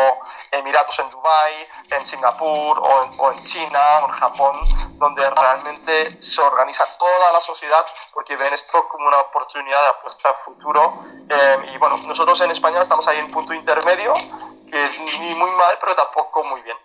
[0.52, 4.60] Emiratos en Dubái, en Singapur, o en, o en China, o en Japón,
[4.98, 10.34] donde realmente se organiza toda la sociedad porque ven esto como una oportunidad de apuesta
[10.44, 10.94] futuro.
[11.28, 14.14] Em, y bueno, nosotros en España estamos ahí en punto intermedio,
[14.70, 16.76] que es ni muy mal, pero tampoco muy bien.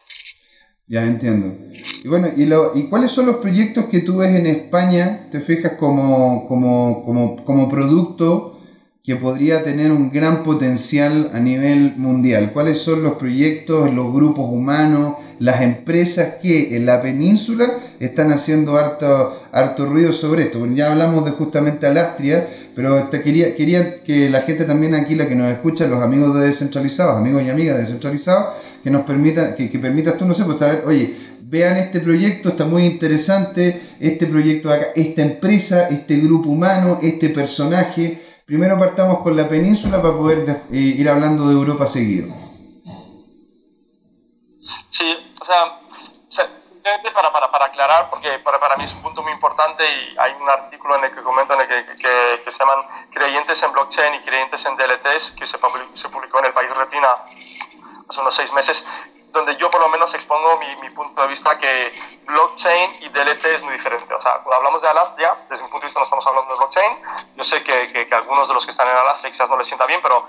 [0.87, 1.55] Ya entiendo.
[2.03, 5.39] Y bueno, ¿y, lo, ¿y cuáles son los proyectos que tú ves en España, te
[5.39, 8.59] fijas como, como, como, como producto
[9.03, 12.51] que podría tener un gran potencial a nivel mundial?
[12.53, 17.67] ¿Cuáles son los proyectos, los grupos humanos, las empresas que en la península
[17.99, 20.59] están haciendo harto, harto ruido sobre esto?
[20.59, 25.15] Bueno, ya hablamos de justamente Alastria, pero te quería, quería que la gente también aquí,
[25.15, 28.53] la que nos escucha, los amigos de Descentralizados, amigos y amigas de Descentralizados,
[28.85, 32.49] que nos permita, que, que permitas tú, no sé, pues saber, oye, vean este proyecto,
[32.49, 38.21] está muy interesante, este proyecto acá, esta empresa, este grupo humano, este personaje.
[38.45, 42.31] Primero partamos con la península para poder eh, ir hablando de Europa seguido.
[44.87, 45.79] Sí, o sea,
[46.61, 50.15] simplemente para, para, para aclarar, porque para, para, mí es un punto muy importante y
[50.19, 53.71] hay un artículo en el que comento en el que, que, se llaman creyentes en
[53.71, 57.07] blockchain y creyentes en DLTs que se publicó en el país Retina
[58.07, 58.85] hace unos seis meses,
[59.31, 61.91] donde yo por lo menos expongo mi, mi, punto de vista que
[62.25, 64.13] blockchain y DLT es muy diferente.
[64.13, 66.57] O sea, cuando hablamos de Alastria, desde mi punto de vista no estamos hablando de
[66.57, 66.91] blockchain.
[67.35, 69.67] Yo sé que, que, que algunos de los que están en Alastria quizás no les
[69.67, 70.25] sienta bien, pero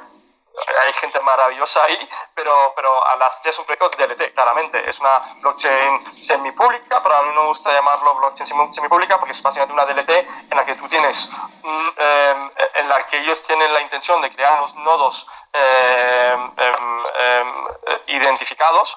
[0.85, 4.89] hay gente maravillosa ahí, pero, pero Alastria es un proyecto DLT, claramente.
[4.89, 9.43] Es una blockchain semipública, pero a mí no me gusta llamarlo blockchain semipública porque es
[9.43, 10.11] básicamente una DLT
[10.51, 11.31] en la que tú tienes,
[11.99, 17.45] eh, en la que ellos tienen la intención de crear unos nodos eh, eh,
[18.09, 18.97] identificados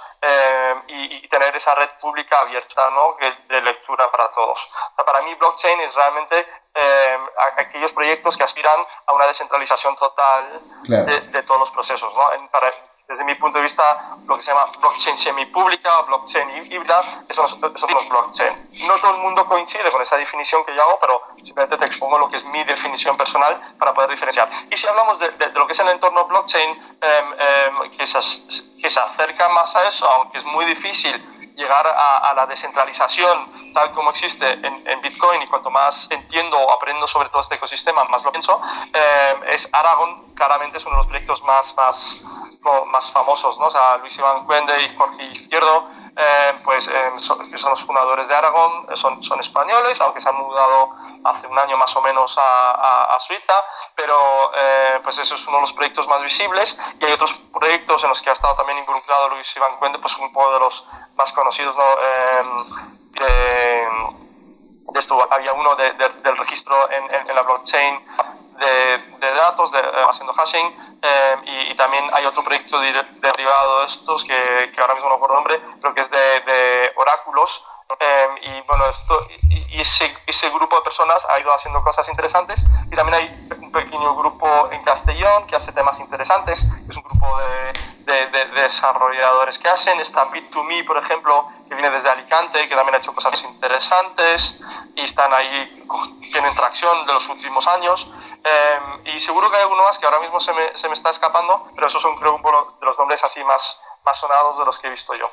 [0.87, 3.15] y, y, tener esa red pública abierta ¿no?
[3.47, 4.65] de lectura para todos.
[4.91, 6.45] O sea, para mí blockchain es realmente
[7.57, 11.05] aquellos proyectos que aspiran a una descentralización total claro.
[11.05, 12.13] de, de, todos los procesos.
[12.15, 12.33] ¿no?
[12.33, 12.71] En, para,
[13.09, 17.43] desde mi punto de vista, lo que se llama blockchain semipública o blockchain híbrida, eso,
[17.47, 18.69] eso es blockchain.
[18.87, 22.19] No todo el mundo coincide con esa definición que yo hago, pero simplemente te expongo
[22.19, 24.47] lo que es mi definición personal para poder diferenciar.
[24.69, 26.69] Y si hablamos de, de, de lo que es el entorno blockchain,
[27.01, 28.19] eh, eh, que, se,
[28.79, 31.15] que se acerca más a eso, aunque es muy difícil
[31.59, 36.57] llegar a, a, la descentralización tal como existe en, en, Bitcoin y cuanto más entiendo
[36.57, 38.61] o aprendo sobre todo este ecosistema, más lo pienso,
[38.93, 42.21] eh, es Aragon claramente es uno de los proyectos más, más,
[42.87, 43.67] más famosos, ¿no?
[43.67, 48.27] O sea, Luis Iván Cuende y Jorge Izquierdo, eh, pues eh, son, son, los fundadores
[48.27, 52.37] de Aragon, son, son españoles, aunque se han mudado hace un año más o menos
[52.37, 53.53] a, a, a Suiza,
[53.95, 58.03] pero eh, pues eso es uno de los proyectos más visibles y hay otros proyectos
[58.03, 60.87] en los que ha estado también involucrado Luis Iván Cuende, pues un poco de los
[61.15, 61.83] más conocidos, ¿no?
[61.83, 62.43] Eh,
[64.91, 68.07] de esto había uno de, de, del registro en, en, en la blockchain
[68.59, 72.91] de, de, datos, de, eh, haciendo hashing, eh, y, también hay otro proyecto de,
[73.21, 77.63] derivado de estos que, ahora mismo no recuerdo el nombre, pero que es de, oráculos.
[77.99, 82.63] Eh, y bueno, esto, y, y ese, grupo de personas ha ido haciendo cosas interesantes.
[82.91, 87.27] Y también hay un pequeño grupo en Castellón que hace temas interesantes, es un grupo
[87.37, 87.89] de,
[88.55, 89.99] desarrolladores que hacen.
[89.99, 94.59] Está Bit2Me, por ejemplo, que viene desde Alicante, que también ha hecho cosas interesantes
[94.95, 95.85] y están ahí,
[96.31, 98.11] tienen tracción de los últimos años.
[98.43, 101.11] Eh, y seguro que hay alguno más que ahora mismo se me, se me está
[101.11, 104.65] escapando, pero esos son creo un poco de los nombres así más, más sonados de
[104.65, 105.29] los que he visto yo.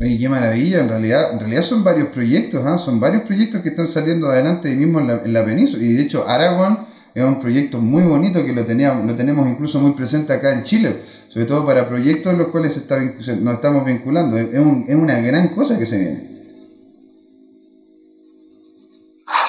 [0.00, 2.78] Oye, qué maravilla, en realidad, en realidad son varios proyectos, ¿eh?
[2.78, 5.94] son varios proyectos que están saliendo adelante ahí mismo en la, en la península, y
[5.94, 9.92] de hecho Aragón es un proyecto muy bonito que lo, teníamos, lo tenemos incluso muy
[9.92, 11.00] presente acá en Chile,
[11.32, 15.20] sobre todo para proyectos en los cuales está, nos estamos vinculando, es, un, es una
[15.20, 16.34] gran cosa que se viene.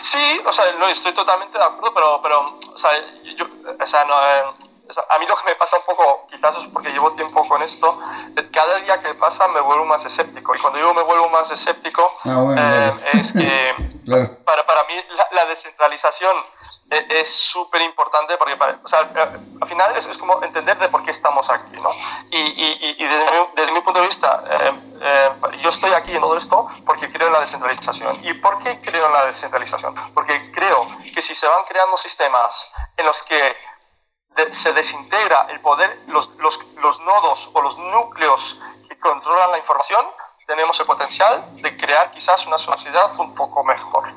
[0.04, 2.91] Sí, o sea, no estoy totalmente de acuerdo, pero, pero o sea,
[3.36, 6.28] yo, o sea, no, eh, o sea, a mí lo que me pasa un poco,
[6.32, 7.99] quizás es porque llevo tiempo con esto,
[8.54, 10.56] cada día que pasa me vuelvo más escéptico.
[10.56, 13.19] Y cuando digo me vuelvo más escéptico, ah, bueno, eh, claro.
[13.19, 13.73] es que
[14.06, 14.38] claro.
[14.45, 16.36] para, para mí la, la descentralización
[16.89, 21.12] es súper importante porque, o sea, al final es, es, como entender de por qué
[21.12, 21.90] estamos aquí, ¿no?
[22.29, 24.71] Y, y, y desde, mi, desde, mi, punto de vista, eh,
[25.02, 25.29] eh,
[25.63, 28.23] yo estoy aquí en todo esto porque creo en la descentralización.
[28.23, 29.96] ¿Y por qué creo en la descentralización?
[30.13, 33.58] Porque creo que si se van creando sistemas en los que
[34.36, 39.58] de, se desintegra el poder, los, los, los nodos o los núcleos que controlan la
[39.58, 40.06] información,
[40.46, 44.13] tenemos el potencial de crear quizás una sociedad un poco mejor.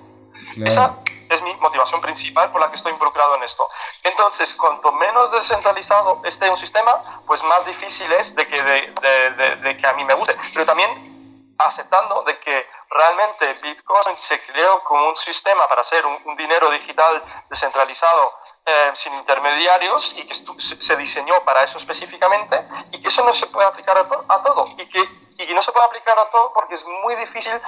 [0.54, 0.70] Claro.
[0.70, 0.98] Esa
[1.28, 3.68] es mi motivación principal por la que estoy involucrado en esto.
[4.02, 9.86] Entonces, cuanto menos descentralizado esté un sistema, pues más difícil es de que, de, que
[9.86, 10.36] a mí me guste.
[10.52, 16.36] Pero también aceptando de que realmente Bitcoin se creó como un sistema para ser un,
[16.36, 17.20] dinero digital
[17.50, 18.32] descentralizado
[18.64, 22.62] eh, sin intermediarios y que se diseñó para eso específicamente
[22.92, 25.04] y que eso no se puede aplicar a, todo y que,
[25.38, 27.60] y no se puede aplicar a todo porque es muy difícil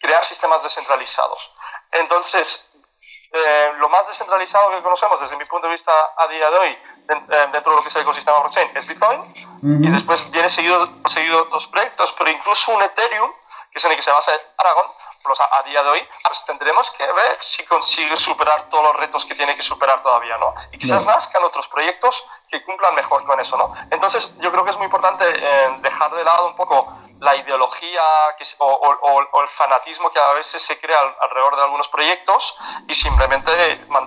[0.00, 1.54] crear sistemas descentralizados.
[1.92, 2.67] Entonces,
[3.32, 6.70] eh, lo más descentralizado que conocemos desde mi punto de vista a día de hoy
[6.70, 9.20] eh, dentro de lo que es el ecosistema blockchain es Bitcoin.
[9.62, 13.32] Y después viene seguido, seguido dos proyectos, pero incluso un Ethereum,
[13.72, 14.86] que es en el que se basa Aragon,
[15.52, 19.34] a, día de hoy, pues tendremos que ver si consigue superar todos los retos que
[19.34, 20.54] tiene que superar todavía, ¿no?
[20.72, 23.74] Y quizás nazcan otros proyectos que cumplan mejor con eso, ¿no?
[23.90, 28.02] Entonces, yo creo que es muy importante eh, dejar de lado un poco la ideología
[28.38, 32.56] que, o, el fanatismo que a veces se crea alrededor de algunos proyectos
[32.86, 33.50] y simplemente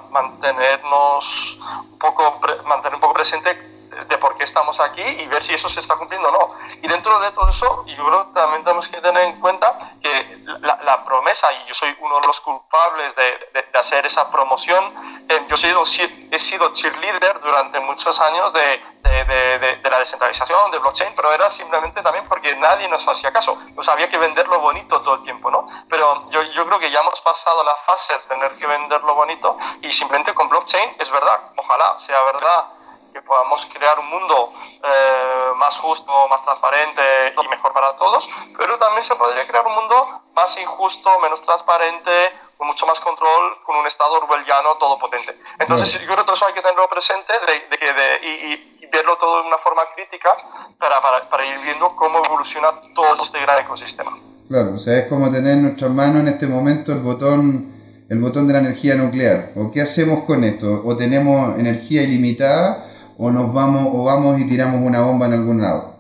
[0.10, 5.54] mantenernos un poco, mantener un poco presente de por qué estamos aquí y ver si
[5.54, 6.56] eso se está cumpliendo o no.
[6.82, 10.42] Y dentro de todo eso, yo creo que también tenemos que tener en cuenta que
[10.62, 14.84] la, promesa, y yo soy uno de los culpables de, de, hacer esa promoción,
[15.28, 15.84] eh, yo he sido,
[16.32, 22.02] he sido cheerleader durante muchos años de, de, la descentralización, de blockchain, pero era simplemente
[22.02, 23.58] también porque nadie nos hacía caso.
[23.76, 25.66] Pues había que venderlo bonito todo el tiempo, ¿no?
[25.90, 29.58] Pero yo, yo creo que ya hemos pasado la fase de tener que venderlo bonito
[29.82, 32.66] y simplemente con blockchain es verdad, ojalá sea verdad
[33.12, 34.54] que podamos crear un mundo
[34.84, 37.02] eh, más justo, más transparente
[37.44, 42.12] y mejor para todos, pero también se podría crear un mundo más injusto, menos transparente,
[42.58, 45.38] con mucho más control, con un Estado orwelliano todo potente.
[45.60, 49.42] Entonces, yo creo que eso hay que tenerlo presente de, que de, y, verlo todo
[49.42, 50.30] de una forma crítica
[50.78, 54.18] para, para, para, ir viendo cómo evoluciona todo este gran ecosistema.
[54.50, 57.72] Claro, o sea, es como tener en nuestras manos en este momento el botón
[58.12, 59.52] el botón de la energía nuclear.
[59.56, 60.82] ¿O qué hacemos con esto?
[60.84, 62.91] ¿O tenemos energía ilimitada
[63.24, 65.94] o nos vamos o vamos y tiramos una bomba en algún lado?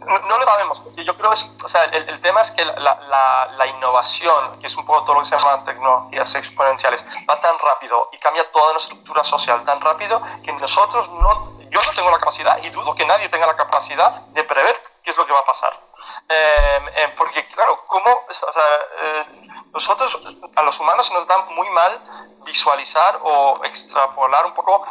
[0.00, 0.82] No, lo sabemos.
[0.96, 4.84] Yo creo que o sea, el, tema es que la, la, innovación, que es un
[4.84, 8.94] poco todo lo que se llama tecnologías exponenciales, va tan rápido y cambia toda nuestra
[8.94, 13.06] estructura social tan rápido que nosotros no, yo no tengo la capacidad y dudo que
[13.06, 15.85] nadie tenga la capacidad de prever qué es lo que va a pasar.
[16.28, 18.10] Eh, eh, porque, claro, ¿cómo?
[18.28, 18.62] O sea,
[19.02, 19.24] eh,
[19.72, 20.20] nosotros,
[20.56, 22.00] a los humanos, nos da muy mal
[22.44, 24.86] visualizar o extrapolar un poco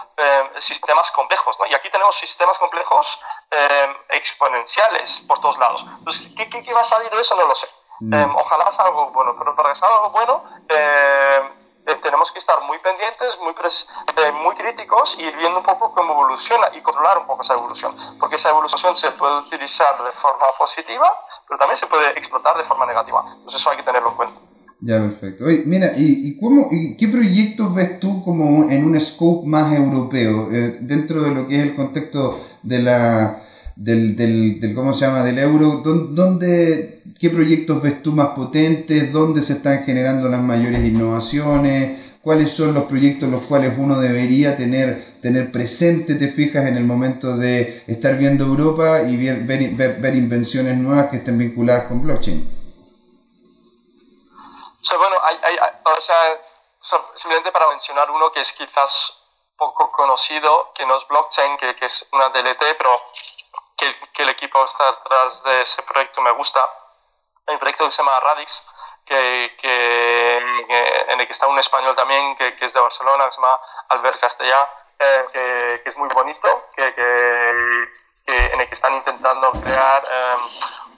[0.60, 1.58] sistemas complejos.
[1.60, 1.66] ¿no?
[1.68, 3.22] Y aquí tenemos sistemas complejos
[4.10, 5.86] exponenciales por todos lados.
[6.00, 7.36] Entonces, ¿qué, ¿qué, va a salir de eso?
[7.36, 7.68] No lo sé.
[7.98, 8.36] Mm.
[8.36, 10.44] ojalá sea algo bueno, pero para que sea algo bueno,
[11.88, 15.94] eh, tenemos que estar muy pendientes, muy, eh, muy críticos y ir viendo un poco
[15.94, 17.92] cómo evoluciona y controlar un poco esa evolución.
[18.20, 21.08] Porque esa evolución se puede utilizar de forma positiva,
[21.48, 23.24] pero también se puede explotar de forma negativa.
[23.36, 24.40] Entonces eso hay que tenerlo en cuenta.
[24.82, 25.46] Ya, perfecto.
[25.46, 30.52] Oye, mira, ¿y, cómo, y qué proyectos ves tú como en un scope más europeo,
[30.52, 33.42] eh, dentro de lo que es el contexto de la,
[33.76, 39.12] del, del, del, ¿cómo se llama?, del euro, ¿dónde, ¿qué proyectos ves tú más potentes?
[39.12, 42.18] ¿Dónde se están generando las mayores innovaciones?
[42.22, 46.84] ¿Cuáles son los proyectos los cuales uno debería tener, tener presente, te fijas, en el
[46.84, 52.02] momento de estar viendo Europa y ver, ver, ver, invenciones nuevas que estén vinculadas con
[52.02, 52.42] blockchain?
[54.82, 56.16] O sea, bueno, hay, hay, o sea,
[57.16, 59.22] simplemente para mencionar uno que es quizás
[59.58, 62.92] poco conocido, que no es blockchain, que, que es una DLT, pero
[63.78, 66.60] que, el equipo está detrás de ese proyecto me gusta.
[67.48, 68.74] Hay un proyecto que se llama Radix,
[69.06, 69.46] que,
[71.10, 74.20] en el que está un español también, que, es de Barcelona, que se llama Albert
[74.20, 74.68] Castellá,
[74.98, 76.88] eh, que, es muy bonito, que,
[78.28, 80.36] en el que están intentando crear eh,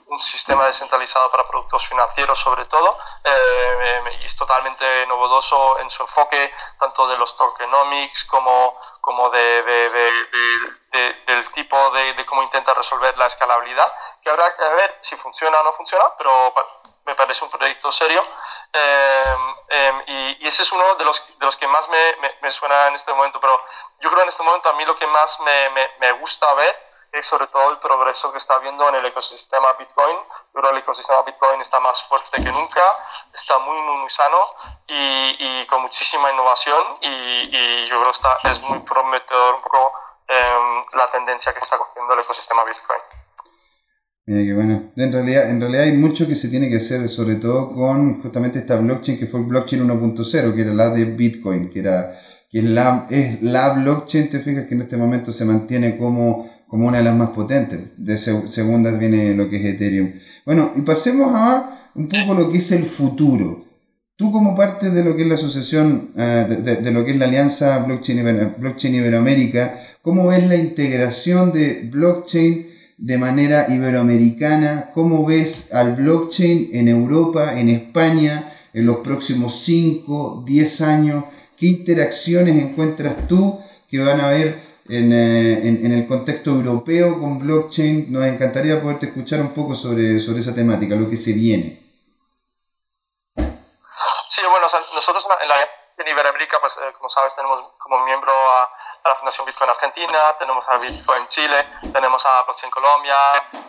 [0.08, 6.02] un sistema descentralizado para productos financieros sobre todo eh, y es totalmente novedoso en su
[6.02, 9.62] enfoque tanto de los tokenomics como, como de,
[11.26, 13.86] del tipo de, cómo intenta resolver la escalabilidad
[14.28, 16.52] que habrá que ver si funciona o no funciona pero
[17.06, 18.22] me parece un proyecto serio
[18.72, 19.22] eh,
[19.70, 22.94] eh, y, ese es uno de los, de los que más me, me, suena en
[22.94, 23.58] este momento pero
[24.00, 27.26] yo creo en este momento a mí lo que más me, me gusta ver es
[27.26, 30.18] sobre todo el progreso que está habiendo en el ecosistema Bitcoin.
[30.52, 32.82] pero el ecosistema Bitcoin está más fuerte que nunca,
[33.32, 34.44] está muy, muy, muy sano
[34.86, 39.62] y, y con muchísima innovación y, y, yo creo que está, es muy prometedor un
[39.62, 39.92] poco
[40.28, 43.00] em, la tendencia que está cogiendo el ecosistema Bitcoin.
[44.28, 44.92] Mira qué bueno.
[44.94, 48.58] En realidad, en realidad hay mucho que se tiene que hacer, sobre todo con justamente
[48.58, 52.20] esta blockchain que fue el blockchain 1.0, que era la de Bitcoin, que era
[52.50, 56.46] que es la, es la blockchain, te fijas que en este momento se mantiene como
[56.66, 57.80] como una de las más potentes.
[57.96, 60.12] De segunda viene lo que es Ethereum.
[60.44, 63.64] Bueno, y pasemos a un poco lo que es el futuro.
[64.14, 67.24] Tú como parte de lo que es la asociación, eh, de, lo que es la
[67.24, 72.66] alianza Blockchain, Blockchain Iberoamérica, ¿cómo ves la integración de blockchain
[72.98, 74.90] de manera iberoamericana?
[74.92, 81.24] ¿Cómo ves al blockchain en Europa, en España, en los próximos 5, 10 años?
[81.56, 87.38] ¿Qué interacciones encuentras tú que van a haber en, eh, en, el contexto europeo con
[87.38, 88.12] blockchain?
[88.12, 91.80] Nos encantaría poderte escuchar un poco sobre, sobre esa temática, lo que se viene.
[94.28, 95.54] Sí, bueno, nosotros en, la,
[95.98, 98.68] en Iberoamérica, pues eh, como sabes, tenemos como miembro a,
[99.08, 103.16] la Fundación Bitcoin Argentina, tenemos a Bitcoin Chile, tenemos a Blockchain Colombia,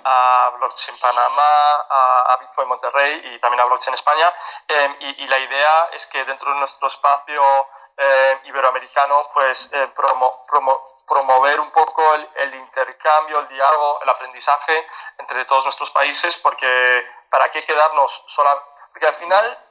[0.04, 4.32] a Blockchain Panamá, a, Bitcoin Monterrey y también a Blockchain España.
[4.68, 7.42] Em, y, la idea es que dentro de nuestro espacio
[7.98, 9.90] eh, iberoamericano, pues eh,
[11.08, 12.04] promover un poco
[12.36, 14.88] el, intercambio, el diálogo, el aprendizaje
[15.18, 18.58] entre todos nuestros países, porque para qué quedarnos sola,
[18.92, 19.69] porque al final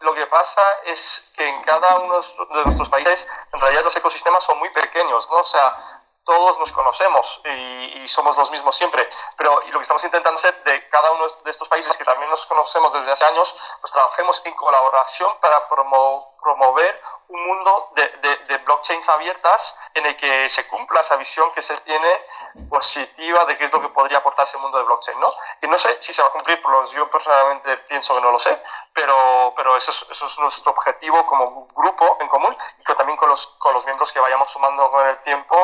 [0.00, 4.44] lo que pasa es que en cada uno de nuestros países, en realidad los ecosistemas
[4.44, 5.36] son muy pequeños, ¿no?
[5.36, 9.02] O sea, todos nos conocemos y, somos los mismos siempre,
[9.36, 12.44] pero lo que estamos intentando hacer de cada uno de estos países que también nos
[12.46, 19.08] conocemos desde hace años, pues trabajemos en colaboración para promover un mundo de, de, blockchains
[19.08, 22.20] abiertas en el que se cumpla esa visión que se tiene
[22.68, 25.28] positiva de qué es lo que podría aportar ese mundo de blockchain, ¿no?
[25.62, 26.58] Y no sé si se va a cumplir,
[26.94, 28.50] yo personalmente pienso que no lo sé,
[28.94, 33.28] pero, pero eso, es, eso es nuestro objetivo como grupo en común y también con
[33.28, 35.56] los, con los miembros que vayamos sumando con el tiempo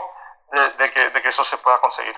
[0.79, 2.15] de, que, de que eso se pueda conseguir.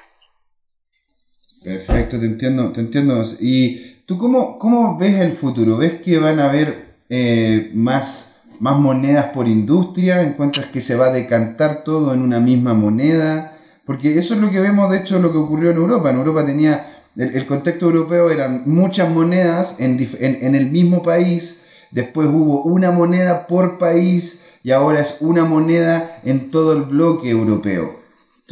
[1.63, 3.23] Perfecto, te entiendo, te entiendo.
[3.41, 5.77] ¿Y tú cómo, cómo ves el futuro?
[5.77, 10.23] ¿Ves que van a haber eh, más, más monedas por industria?
[10.23, 13.52] ¿Encuentras que se va a decantar todo en una misma moneda?
[13.85, 16.11] Porque eso es lo que vemos, de hecho, lo que ocurrió en Europa.
[16.11, 21.65] En Europa tenía, el, contexto europeo eran muchas monedas en, en, en el mismo país.
[21.91, 27.31] Después hubo una moneda por país y ahora es una moneda en todo el bloque
[27.31, 28.03] europeo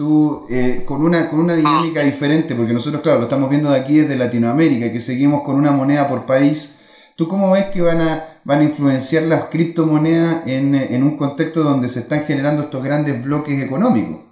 [0.01, 3.81] tú, eh, con, una, con una dinámica diferente, porque nosotros, claro, lo estamos viendo de
[3.81, 6.78] aquí desde Latinoamérica, que seguimos con una moneda por país,
[7.16, 11.62] ¿tú cómo ves que van a, van a influenciar las criptomonedas en, en un contexto
[11.62, 14.30] donde se están generando estos grandes bloques económicos?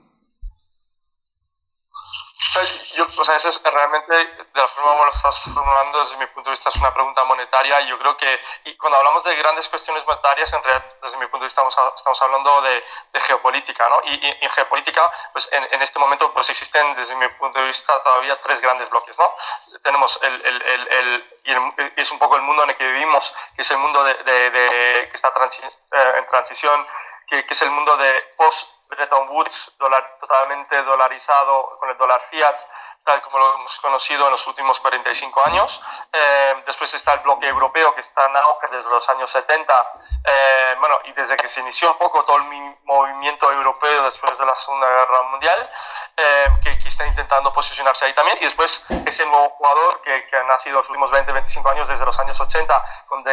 [2.95, 6.51] Yo, o sea, es realmente, de la forma como lo estás formulando, desde mi punto
[6.51, 7.80] de vista, es una pregunta monetaria.
[7.80, 11.41] Yo creo que y cuando hablamos de grandes cuestiones monetarias, en realidad, desde mi punto
[11.41, 14.01] de vista, estamos, estamos hablando de, de, geopolítica, ¿no?
[14.05, 18.01] Y, en geopolítica, pues en, en, este momento, pues existen, desde mi punto de vista,
[18.05, 19.34] todavía tres grandes bloques, ¿no?
[19.82, 23.34] Tenemos el, el, el, el y es un poco el mundo en el que vivimos,
[23.57, 26.86] que es el mundo de, de, que está eh, en transición,
[27.26, 29.76] que, que, es el mundo de post Bretton Woods,
[30.20, 32.57] totalmente dolarizado con el dólar fiat,
[33.05, 35.82] tal como lo hemos conocido en los últimos 45 años.
[36.12, 39.93] Eh, después está el bloque europeo, que está en auge desde los años 70,
[40.24, 42.43] eh, bueno, y desde que se inició un poco todo el
[42.84, 45.72] movimiento europeo después de la Segunda Guerra Mundial,
[46.18, 48.36] eh, que, que, está intentando posicionarse ahí también.
[48.41, 52.05] Y después ese nuevo jugador que, que ha nacido los últimos 20, 25 años, desde
[52.05, 53.24] los años 80, con,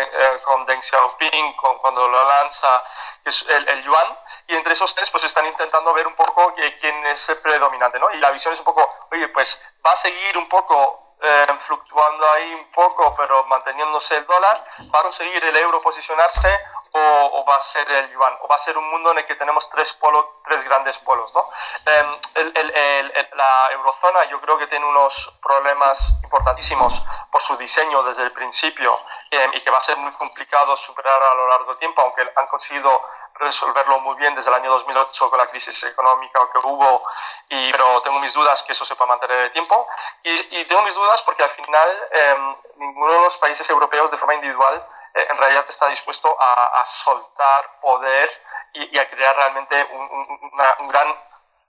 [0.45, 2.82] con Deng Xiaoping, con, cuando lo lanza,
[3.24, 4.18] que es el, el yuan
[4.48, 8.12] y entre esos tres pues están intentando ver un poco quién es el predominante, ¿no?
[8.12, 12.30] Y la visión es un poco, oye, pues va a seguir un poco eh, fluctuando
[12.32, 16.60] ahí un poco, pero manteniéndose el dólar, va a conseguir el euro posicionarse
[16.91, 19.36] o, va a ser el yuan, o va a ser un mundo en el que
[19.36, 21.50] tenemos tres, polos, tres grandes polos, ¿no?
[21.86, 28.02] Em, el, el, la eurozona yo creo que tiene unos problemas importantísimos por su diseño
[28.04, 28.98] desde el principio
[29.32, 32.24] em, y que va a ser muy complicado superar a lo largo del tiempo, aunque
[32.36, 33.04] han conseguido
[33.36, 37.04] resolverlo muy bien desde el año 2008 con la crisis económica que hubo,
[37.50, 39.88] y, pero tengo mis dudas que eso se pueda mantener en el tiempo.
[40.24, 44.36] Y, tengo mis dudas porque al final eh, ninguno de los países europeos de forma
[44.36, 48.30] individual eh, en realidad está dispuesto a, soltar poder
[48.74, 51.16] y, a crear realmente un, un gran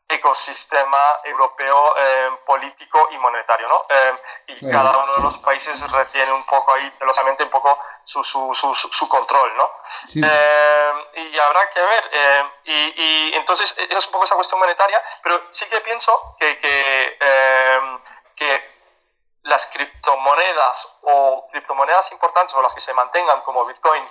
[0.08, 3.76] ecosistema europeo eh, político y monetario, ¿no?
[4.46, 8.54] y cada uno de los países retiene un poco ahí, celosamente, un poco su, su,
[8.54, 9.70] su, su control, ¿no?
[10.14, 12.50] Eh, y habrá que ver.
[12.64, 16.58] Y, y, entonces, esa es un poco esa cuestión monetaria, pero sí que pienso que,
[16.60, 17.18] que,
[18.36, 18.76] que
[19.46, 24.04] las criptomonedas o criptomonedas importantes o las que se mantengan como Bitcoin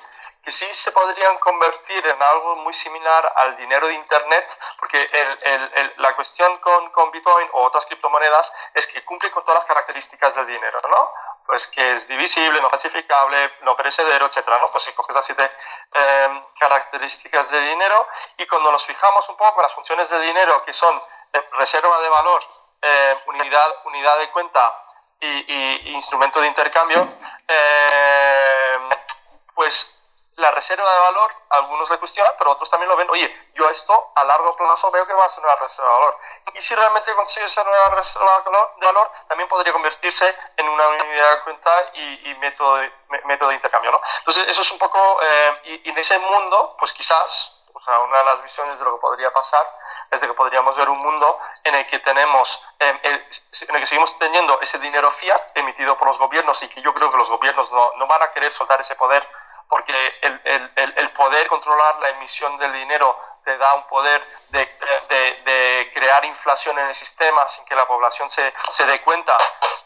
[0.45, 5.71] que sí se podrían convertir en algo muy similar al dinero de Internet, porque el,
[5.73, 9.65] el, la cuestión con, con, Bitcoin o otras criptomonedas es que cumple con todas las
[9.65, 11.11] características del dinero, ¿no?
[11.47, 14.69] Pues que es divisible, no falsificable, no perecedero, etcétera, ¿no?
[14.69, 15.49] Pues si coges las siete
[15.93, 20.63] eh, características del dinero y cuando nos fijamos un poco en las funciones del dinero,
[20.63, 20.95] que son
[21.33, 22.43] eh, reserva de valor,
[22.83, 24.85] eh, unidad, unidad de cuenta
[25.21, 27.07] y, y instrumento de intercambio,
[29.55, 29.95] pues
[30.37, 34.11] la reserva de valor, algunos le cuestionan, pero otros también lo ven, oye, yo esto
[34.15, 36.19] a largo plazo veo que va a ser una reserva de valor.
[36.53, 38.43] Y si realmente consigue ser una reserva
[38.77, 42.91] de valor, también podría convertirse en una unidad de cuenta y, método, de,
[43.25, 43.91] método de intercambio.
[43.91, 44.01] ¿no?
[44.19, 48.17] Entonces, eso es un poco, eh, y, en ese mundo, pues quizás, o sea, una
[48.17, 49.65] de las visiones de lo que podría pasar
[50.11, 53.87] es de que podríamos ver un mundo en el que tenemos, em, en el que
[53.87, 57.29] seguimos teniendo ese dinero fiat emitido por los gobiernos y que yo creo que los
[57.29, 59.25] gobiernos no, no van a querer soltar ese poder
[59.69, 60.41] porque el,
[60.75, 65.91] el, el, poder controlar la emisión del dinero te da un poder de, de, de,
[65.93, 69.37] crear inflación en el sistema sin que la población se, se dé cuenta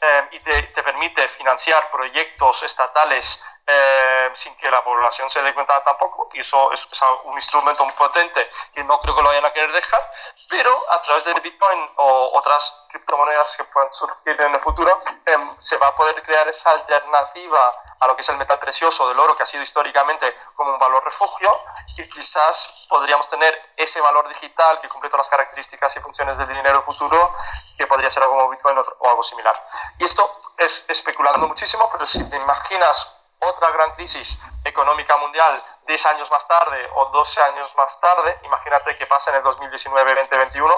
[0.02, 5.54] eh, y te, te, permite financiar proyectos estatales eh, sin que la población se dé
[5.54, 6.30] cuenta tampoco.
[6.34, 6.88] Y eso es,
[7.24, 10.02] un instrumento muy potente que no creo que lo vayan a querer dejar,
[10.50, 15.38] pero a través del Bitcoin o otras criptomonedas que puedan surgir en el futuro, eh,
[15.60, 19.20] se va a poder crear esa alternativa a lo que es el metal precioso del
[19.20, 21.50] oro, que ha sido históricamente como un valor refugio,
[21.98, 26.48] y quizás podríamos tener ese valor digital que cumple todas las características y funciones del
[26.48, 27.30] dinero futuro,
[27.78, 29.56] que podría ser algo como Bitcoin o algo similar.
[29.98, 30.26] Y esto
[30.58, 36.48] es especulando muchísimo, pero si te imaginas otra gran crisis económica mundial 10 años más
[36.48, 40.74] tarde o 12 años más tarde, imagínate que pasa en el 2019-2021,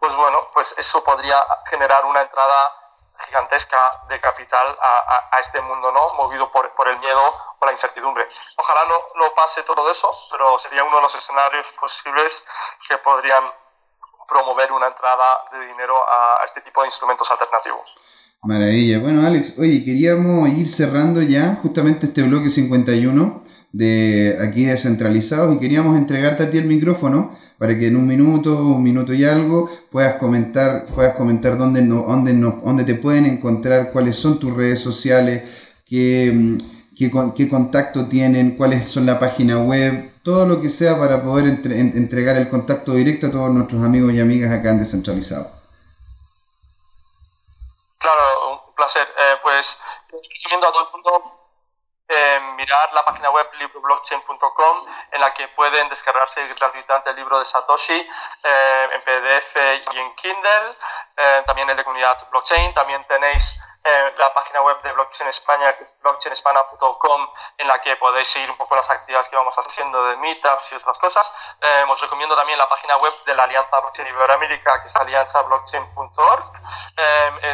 [0.00, 2.82] pues bueno, pues eso podría generar una entrada
[3.26, 3.78] gigantesca
[4.08, 6.14] de capital a, este mundo, ¿no?
[6.14, 8.26] Movido por, el miedo o la incertidumbre.
[8.56, 12.46] Ojalá no, no pase todo eso, pero sería uno de los escenarios posibles
[12.88, 13.52] que podrían
[14.28, 17.98] promover una entrada de dinero a, este tipo de instrumentos alternativos.
[18.44, 18.98] Maravilla.
[18.98, 23.40] Bueno, Alex, oye, queríamos ir cerrando ya justamente este bloque 51
[23.70, 28.66] de aquí descentralizados y queríamos entregarte a ti el micrófono para que en un minuto,
[28.66, 33.26] un minuto y algo, puedas comentar, puedas comentar dónde, no, dónde, no, dónde te pueden
[33.26, 35.44] encontrar, cuáles son tus redes sociales,
[35.86, 36.56] qué,
[36.96, 41.60] qué, qué contacto tienen, cuáles son la página web, todo lo que sea para poder
[41.70, 45.61] entregar el contacto directo a todos nuestros amigos y amigas acá en Descentralizado.
[48.02, 49.08] Claro, un placer.
[49.16, 49.80] Eh, pues
[50.10, 51.42] recomiendo a todo el mundo
[52.08, 57.44] eh, mirar la página web libroblockchain.com en la que pueden descargarse gratuitamente el libro de
[57.44, 59.56] Satoshi eh, en PDF
[59.94, 60.76] y en Kindle,
[61.16, 62.74] eh, también el de comunidad blockchain.
[62.74, 63.58] También tenéis
[64.18, 67.28] la página web de Blockchain España, que es blockchainespana.com,
[67.58, 70.74] en la que podéis seguir un poco las actividades que vamos haciendo de meetups y
[70.76, 71.34] otras cosas.
[71.88, 76.44] os recomiendo también la página web de la Alianza Blockchain Iberoamérica, que es alianzablockchain.org.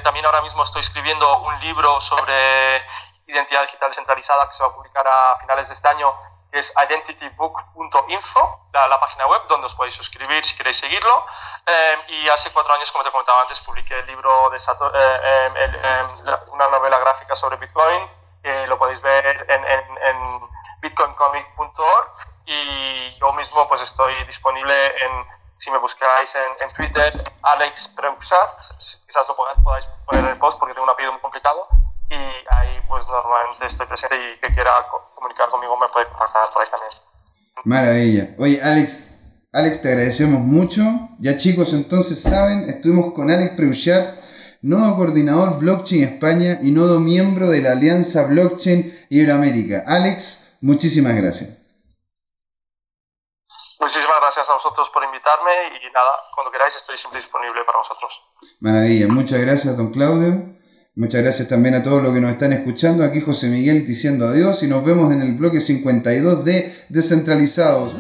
[0.03, 2.85] también ahora mismo estoy escribiendo un libro sobre
[3.27, 6.13] identidad digital descentralizada que se va a publicar a finales de este año,
[6.53, 11.27] es identitybook.info, la, la, página web donde os podéis suscribir si queréis seguirlo.
[11.67, 16.03] Eh, y hace cuatro años, como te comentaba antes, publiqué el libro de eh, eh,
[16.53, 18.09] una novela gráfica sobre Bitcoin,
[18.43, 20.41] que lo podéis ver en, en, en
[20.81, 24.75] bitcoincomic.org y yo mismo pues estoy disponible
[25.05, 25.27] en,
[25.59, 28.59] si me buscáis en, en Twitter, Alex Preuxat,
[29.07, 31.69] quizás lo podáis poner en el post porque tengo un apellido muy complicado,
[32.11, 34.73] y ahí pues normalmente estoy presente y que quiera
[35.15, 36.91] comunicar conmigo me puede contactar por ahí también.
[37.65, 38.35] Maravilla.
[38.39, 39.19] Oye, Alex,
[39.53, 40.83] Alex, te agradecemos mucho.
[41.19, 44.19] Ya chicos, entonces saben, estuvimos con Alex Preuchat,
[44.63, 49.85] nodo coordinador Blockchain España y nodo miembro de la Alianza Blockchain Iberoamérica.
[49.87, 51.59] Alex, muchísimas gracias.
[53.81, 58.13] Muchísimas gracias a vosotros por invitarme y nada, cuando queráis estoy siempre disponible para vosotros.
[58.61, 60.59] Maravilla, muchas gracias, don Claudio.
[60.99, 63.05] Muchas gracias también a todos los que nos están escuchando.
[63.05, 67.95] Aquí José Miguel diciendo adiós y nos vemos en el bloque 52 de Descentralizados.